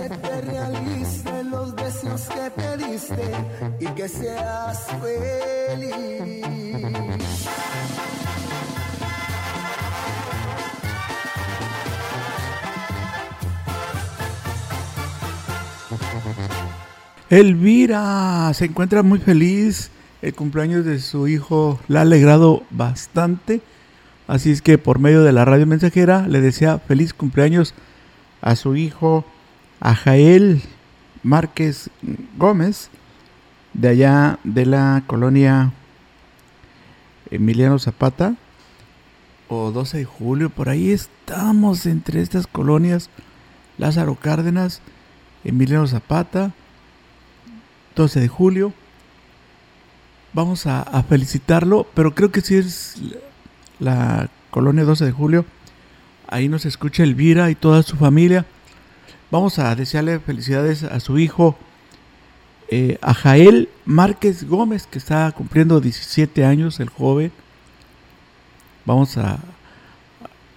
se 0.00 0.08
te 0.08 0.40
realicen 0.40 1.50
los 1.50 1.76
deseos 1.76 2.22
que 2.28 2.50
pediste 2.62 3.22
y 3.80 3.86
que 3.88 4.08
seas 4.08 4.86
feliz. 5.02 6.44
Elvira 17.28 18.52
se 18.54 18.64
encuentra 18.64 19.02
muy 19.02 19.18
feliz. 19.18 19.90
El 20.22 20.34
cumpleaños 20.34 20.84
de 20.84 20.98
su 21.00 21.28
hijo 21.28 21.78
la 21.88 22.00
ha 22.00 22.02
alegrado 22.02 22.62
bastante. 22.70 23.60
Así 24.26 24.50
es 24.50 24.62
que 24.62 24.78
por 24.78 24.98
medio 24.98 25.22
de 25.22 25.32
la 25.32 25.44
radio 25.44 25.66
mensajera 25.66 26.26
le 26.26 26.40
desea 26.40 26.78
feliz 26.78 27.12
cumpleaños 27.12 27.74
a 28.40 28.56
su 28.56 28.76
hijo, 28.76 29.24
a 29.80 29.94
Jael 29.94 30.62
Márquez 31.22 31.90
Gómez, 32.36 32.90
de 33.72 33.88
allá 33.88 34.38
de 34.44 34.66
la 34.66 35.02
colonia 35.06 35.72
Emiliano 37.30 37.78
Zapata, 37.78 38.36
o 39.48 39.72
12 39.72 39.98
de 39.98 40.04
julio, 40.04 40.50
por 40.50 40.68
ahí 40.68 40.92
estamos 40.92 41.86
entre 41.86 42.20
estas 42.20 42.46
colonias, 42.46 43.10
Lázaro 43.78 44.14
Cárdenas, 44.14 44.80
Emiliano 45.42 45.86
Zapata, 45.86 46.52
12 47.96 48.20
de 48.20 48.28
julio. 48.28 48.72
Vamos 50.32 50.66
a, 50.66 50.84
felicitarlo, 51.08 51.86
pero 51.94 52.14
creo 52.14 52.30
que 52.30 52.40
sí 52.40 52.54
es 52.54 52.96
la 53.80 54.28
colonia 54.50 54.84
12 54.84 55.06
de 55.06 55.12
julio. 55.12 55.44
Ahí 56.28 56.48
nos 56.48 56.64
escucha 56.66 57.02
Elvira 57.02 57.50
y 57.50 57.56
toda 57.56 57.82
su 57.82 57.96
familia. 57.96 58.46
Vamos 59.30 59.60
a 59.60 59.74
desearle 59.76 60.18
felicidades 60.18 60.82
a 60.82 60.98
su 60.98 61.18
hijo, 61.18 61.56
eh, 62.68 62.98
a 63.00 63.14
Jael 63.14 63.68
Márquez 63.84 64.42
Gómez, 64.44 64.88
que 64.88 64.98
está 64.98 65.30
cumpliendo 65.30 65.80
17 65.80 66.44
años, 66.44 66.80
el 66.80 66.88
joven. 66.88 67.30
Vamos 68.84 69.16
a, 69.16 69.38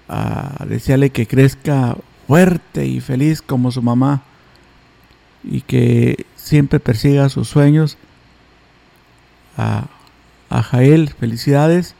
a 0.07 0.65
desearle 0.65 1.11
que 1.11 1.27
crezca 1.27 1.95
fuerte 2.27 2.87
y 2.87 2.99
feliz 2.99 3.43
como 3.43 3.71
su 3.71 3.83
mamá 3.83 4.23
y 5.43 5.61
que 5.61 6.25
siempre 6.35 6.79
persiga 6.79 7.29
sus 7.29 7.49
sueños. 7.49 7.97
A, 9.55 9.85
a 10.49 10.63
Jael, 10.63 11.09
felicidades. 11.09 11.93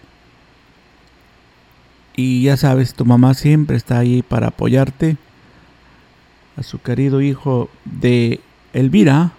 Y 2.16 2.44
ya 2.44 2.58
sabes, 2.58 2.96
tu 2.96 3.06
mamá 3.06 3.36
siempre 3.36 3.78
está 3.78 4.00
ahí 4.00 4.24
para 4.24 4.48
apoyarte. 4.48 5.18
A 6.58 6.64
su 6.64 6.82
querido 6.82 7.22
hijo 7.22 7.70
de 7.86 8.42
Elvira. 8.74 9.32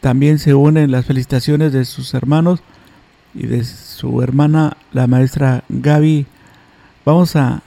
También 0.00 0.38
se 0.38 0.54
unen 0.54 0.90
las 0.90 1.06
felicitaciones 1.06 1.72
de 1.72 1.84
sus 1.84 2.14
hermanos 2.14 2.60
y 3.34 3.46
de 3.46 3.64
su 3.64 4.22
hermana, 4.22 4.76
la 4.92 5.06
maestra 5.06 5.64
Gaby. 5.68 6.26
Vamos 7.04 7.36
a, 7.36 7.62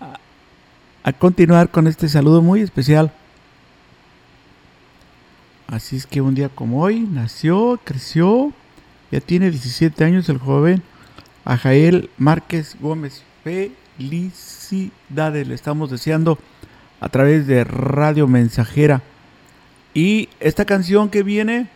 a, 0.00 0.18
a 1.02 1.12
continuar 1.12 1.70
con 1.70 1.86
este 1.86 2.08
saludo 2.08 2.42
muy 2.42 2.60
especial. 2.60 3.12
Así 5.66 5.96
es 5.96 6.06
que 6.06 6.22
un 6.22 6.34
día 6.34 6.48
como 6.48 6.82
hoy 6.82 7.00
nació, 7.00 7.78
creció, 7.84 8.52
ya 9.10 9.20
tiene 9.20 9.50
17 9.50 10.04
años 10.04 10.28
el 10.28 10.38
joven 10.38 10.82
a 11.44 11.56
Jael 11.56 12.10
Márquez 12.16 12.76
Gómez. 12.80 13.24
Felicidades, 13.44 15.48
le 15.48 15.54
estamos 15.54 15.90
deseando 15.90 16.38
a 17.00 17.08
través 17.08 17.46
de 17.46 17.64
Radio 17.64 18.26
Mensajera. 18.26 19.02
Y 19.94 20.28
esta 20.40 20.64
canción 20.64 21.08
que 21.08 21.22
viene 21.22 21.68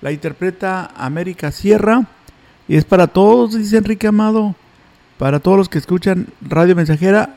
la 0.00 0.12
interpreta 0.12 0.90
América 0.96 1.52
Sierra 1.52 2.06
y 2.68 2.76
es 2.76 2.84
para 2.84 3.06
todos, 3.06 3.56
dice 3.56 3.76
Enrique 3.76 4.06
Amado, 4.06 4.54
para 5.18 5.40
todos 5.40 5.58
los 5.58 5.68
que 5.68 5.78
escuchan 5.78 6.28
Radio 6.40 6.74
Mensajera 6.74 7.36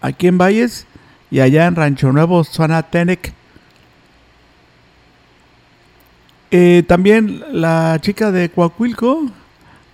aquí 0.00 0.26
en 0.26 0.38
Valles 0.38 0.86
y 1.30 1.40
allá 1.40 1.66
en 1.66 1.76
Rancho 1.76 2.12
Nuevo, 2.12 2.44
zona 2.44 2.82
Tenec. 2.82 3.32
Eh, 6.50 6.82
también 6.88 7.44
la 7.52 7.98
chica 8.00 8.32
de 8.32 8.48
Coahuilco, 8.48 9.30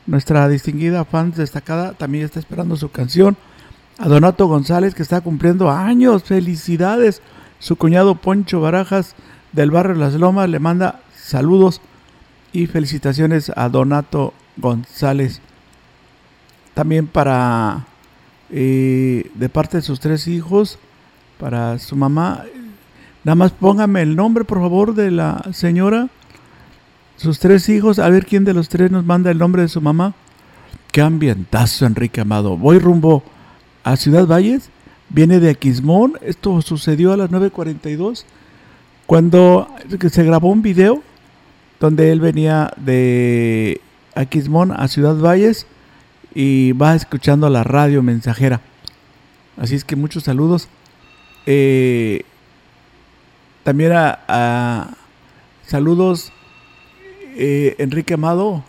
nuestra 0.07 0.49
distinguida 0.49 1.05
fan 1.05 1.33
destacada, 1.33 1.93
también 1.93 2.25
está 2.25 2.39
esperando 2.39 2.77
su 2.77 2.91
canción. 2.91 3.37
A 3.99 4.09
Donato 4.09 4.47
González, 4.47 4.95
que 4.95 5.03
está 5.03 5.21
cumpliendo 5.21 5.71
años. 5.71 6.25
Felicidades. 6.25 7.23
Su 7.59 7.77
cuñado 7.77 8.15
Poncho 8.17 8.61
Barajas 8.61 9.15
del 9.53 9.71
barrio 9.71 9.95
Las 9.95 10.15
Lomas 10.15 10.51
le 10.51 10.59
manda 10.59 11.01
saludos 11.15 11.81
y 12.53 12.67
felicitaciones 12.67 13.51
a 13.57 13.69
Donato 13.69 14.35
González. 14.57 15.41
también 16.75 17.07
para, 17.07 17.87
eh, 18.51 19.31
de 19.35 19.49
parte 19.49 19.79
de 19.79 19.83
sus 19.83 19.99
tres 19.99 20.29
hijos, 20.29 20.79
para 21.41 21.79
su 21.79 21.97
mamá. 21.97 22.45
Nada 23.25 23.35
más 23.35 23.53
póngame 23.53 24.03
el 24.03 24.15
nombre, 24.15 24.45
por 24.45 24.61
favor, 24.61 24.95
de 24.95 25.11
la 25.11 25.43
señora, 25.55 26.11
sus 27.17 27.39
tres 27.39 27.71
hijos, 27.71 27.99
a 27.99 28.11
ver 28.11 28.27
quién 28.27 28.45
de 28.45 28.53
los 28.53 28.69
tres 28.69 28.91
nos 28.91 29.07
manda 29.07 29.31
el 29.31 29.39
nombre 29.39 29.63
de 29.63 29.69
su 29.69 29.81
mamá. 29.81 30.13
Qué 30.93 31.01
ambientazo, 31.01 31.87
Enrique 31.87 32.21
Amado. 32.21 32.59
Voy 32.59 32.79
rumbo 32.79 33.23
a 33.87 33.97
Ciudad 33.97 34.27
Valles, 34.27 34.69
viene 35.11 35.39
de 35.39 35.49
Aquismón, 35.49 36.19
esto 36.21 36.61
sucedió 36.61 37.13
a 37.13 37.17
las 37.17 37.31
9.42, 37.31 38.25
cuando 39.07 39.69
se 40.11 40.25
grabó 40.25 40.49
un 40.49 40.61
video 40.61 41.05
donde 41.79 42.11
él 42.11 42.19
venía 42.19 42.73
de 42.77 43.81
Aquismón 44.17 44.73
a 44.73 44.89
Ciudad 44.89 45.15
Valles 45.15 45.69
y 46.35 46.73
va 46.73 46.97
escuchando 46.97 47.49
la 47.49 47.63
radio 47.63 48.03
mensajera. 48.03 48.61
Así 49.57 49.77
es 49.77 49.85
que 49.85 49.95
muchos 49.95 50.25
saludos. 50.25 50.69
Eh, 51.47 52.23
también 53.63 53.93
a, 53.95 54.97
saludos 55.65 56.33
eh, 57.37 57.77
Enrique 57.79 58.15
Amado. 58.15 58.65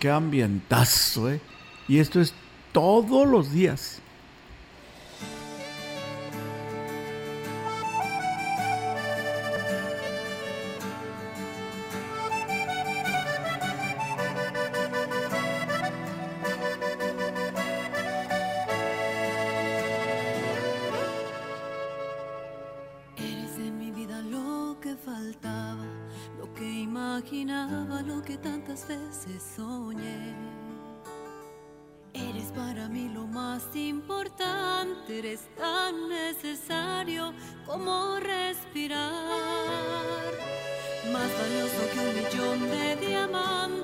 Qué 0.00 0.10
ambientazo, 0.10 1.30
¿eh? 1.30 1.40
Y 1.86 1.98
esto 1.98 2.20
es 2.20 2.34
todos 2.72 3.28
los 3.28 3.52
días. 3.52 4.00
cuántas 28.74 28.88
veces 28.88 29.42
soñé. 29.56 30.34
Eres 32.12 32.50
para 32.52 32.88
mí 32.88 33.08
lo 33.08 33.26
más 33.26 33.62
importante, 33.74 35.18
eres 35.18 35.40
tan 35.56 36.08
necesario 36.08 37.32
como 37.66 38.18
respirar. 38.20 39.12
Más 41.12 41.30
valioso 41.38 41.82
que 41.92 41.98
un 42.00 42.14
millón 42.16 42.70
de 42.70 42.96
diamantes 43.06 43.83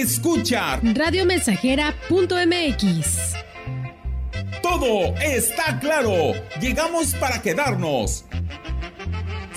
escucha 0.00 0.80
radiomensajera.mx. 0.82 3.34
Todo 4.62 5.14
está 5.20 5.78
claro. 5.78 6.32
Llegamos 6.60 7.14
para 7.14 7.40
quedarnos. 7.42 8.24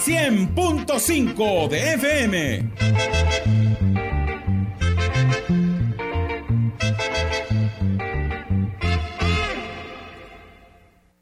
100.5 0.05 1.69
de 1.69 1.93
FM. 1.93 2.71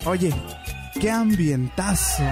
Oye, 0.06 0.32
qué 1.00 1.10
ambientazo. 1.10 2.24